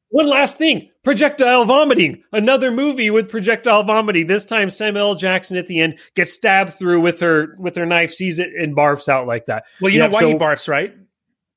[0.10, 2.24] One last thing projectile vomiting.
[2.32, 4.28] Another movie with projectile vomiting.
[4.28, 5.16] This time Samuel L.
[5.16, 8.76] Jackson at the end gets stabbed through with her with her knife, sees it, and
[8.76, 9.66] barfs out like that.
[9.80, 10.95] Well, you yep, know why so, he barfs, right?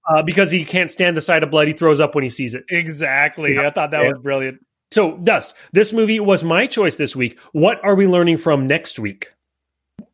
[0.09, 1.69] Uh, because he can't stand the sight of blood.
[1.69, 2.65] He throws up when he sees it.
[2.69, 3.55] Exactly.
[3.55, 3.69] Yeah.
[3.69, 4.11] I thought that yeah.
[4.11, 4.59] was brilliant.
[4.91, 7.39] So, Dust, this movie was my choice this week.
[7.53, 9.33] What are we learning from next week?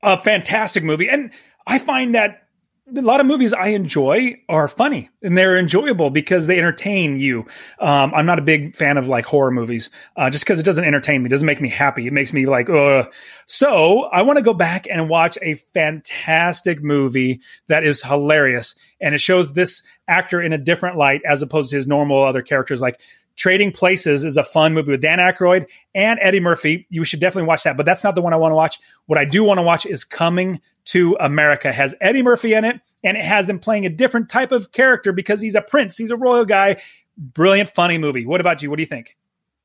[0.03, 1.09] A fantastic movie.
[1.09, 1.33] And
[1.67, 2.48] I find that
[2.97, 7.47] a lot of movies I enjoy are funny and they're enjoyable because they entertain you.
[7.79, 10.85] Um, I'm not a big fan of like horror movies, uh, just because it doesn't
[10.85, 12.07] entertain me, it doesn't make me happy.
[12.07, 13.13] It makes me like, Ugh.
[13.47, 18.75] so I want to go back and watch a fantastic movie that is hilarious.
[19.01, 22.43] And it shows this actor in a different light as opposed to his normal other
[22.43, 22.81] characters.
[22.81, 23.01] Like
[23.39, 26.87] Trading Places is a fun movie with Dan Aykroyd and Eddie Murphy.
[26.91, 28.81] You should definitely watch that, but that's not the one I want to watch.
[29.07, 31.69] What I do want to watch is Coming to America.
[31.69, 34.73] It has Eddie Murphy in it, and it has him playing a different type of
[34.73, 36.83] character because he's a prince, he's a royal guy.
[37.17, 38.27] Brilliant, funny movie.
[38.27, 38.71] What about you?
[38.71, 39.17] What do you think?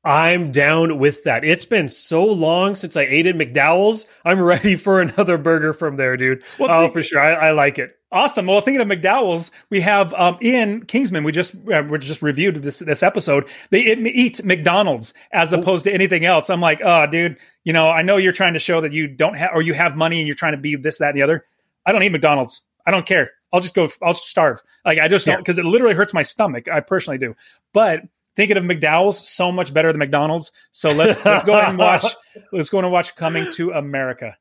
[0.04, 1.44] I'm down with that.
[1.44, 4.06] It's been so long since I ate at McDowell's.
[4.22, 6.44] I'm ready for another burger from there, dude.
[6.58, 7.20] Well, oh, for sure.
[7.20, 7.94] I, I, like it.
[8.12, 8.46] Awesome.
[8.46, 11.24] Well, thinking of McDowell's, we have um, in Kingsman.
[11.24, 13.48] We just uh, we just reviewed this this episode.
[13.70, 16.50] They eat McDonald's as opposed to anything else.
[16.50, 17.38] I'm like, oh, dude.
[17.64, 19.96] You know, I know you're trying to show that you don't have or you have
[19.96, 21.44] money and you're trying to be this, that, and the other.
[21.86, 22.60] I don't eat McDonald's.
[22.86, 23.30] I don't care.
[23.54, 23.88] I'll just go.
[24.02, 24.60] I'll starve.
[24.84, 26.68] Like I just don't because it literally hurts my stomach.
[26.68, 27.34] I personally do.
[27.72, 28.02] But
[28.36, 30.52] thinking of McDowell's so much better than McDonald's.
[30.72, 32.04] So let's, let's go ahead and watch.
[32.52, 34.36] Let's go and watch Coming to America.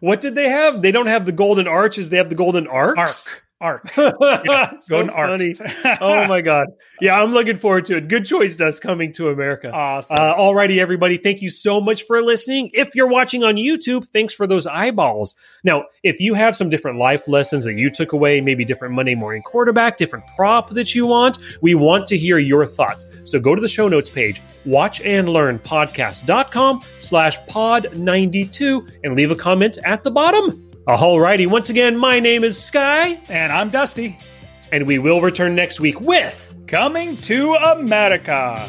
[0.00, 0.82] What did they have?
[0.82, 2.10] They don't have the golden arches.
[2.10, 2.98] They have the golden arcs.
[3.28, 3.90] Arc arc.
[3.96, 5.54] Yeah, so funny.
[6.00, 6.68] oh my god.
[7.00, 8.08] Yeah, I'm looking forward to it.
[8.08, 9.70] Good choice, Dust coming to America.
[9.70, 10.16] Awesome.
[10.18, 11.16] Uh, alrighty, everybody.
[11.16, 12.70] Thank you so much for listening.
[12.74, 15.34] If you're watching on YouTube, thanks for those eyeballs.
[15.64, 19.14] Now, if you have some different life lessons that you took away, maybe different Monday
[19.14, 23.06] morning quarterback, different prop that you want, we want to hear your thoughts.
[23.24, 29.14] So go to the show notes page, watch and learn watchandlearnpodcast.com slash pod 92 and
[29.14, 30.69] leave a comment at the bottom.
[30.96, 33.20] Alrighty, once again, my name is Sky.
[33.28, 34.18] And I'm Dusty.
[34.72, 38.68] And we will return next week with Coming to America.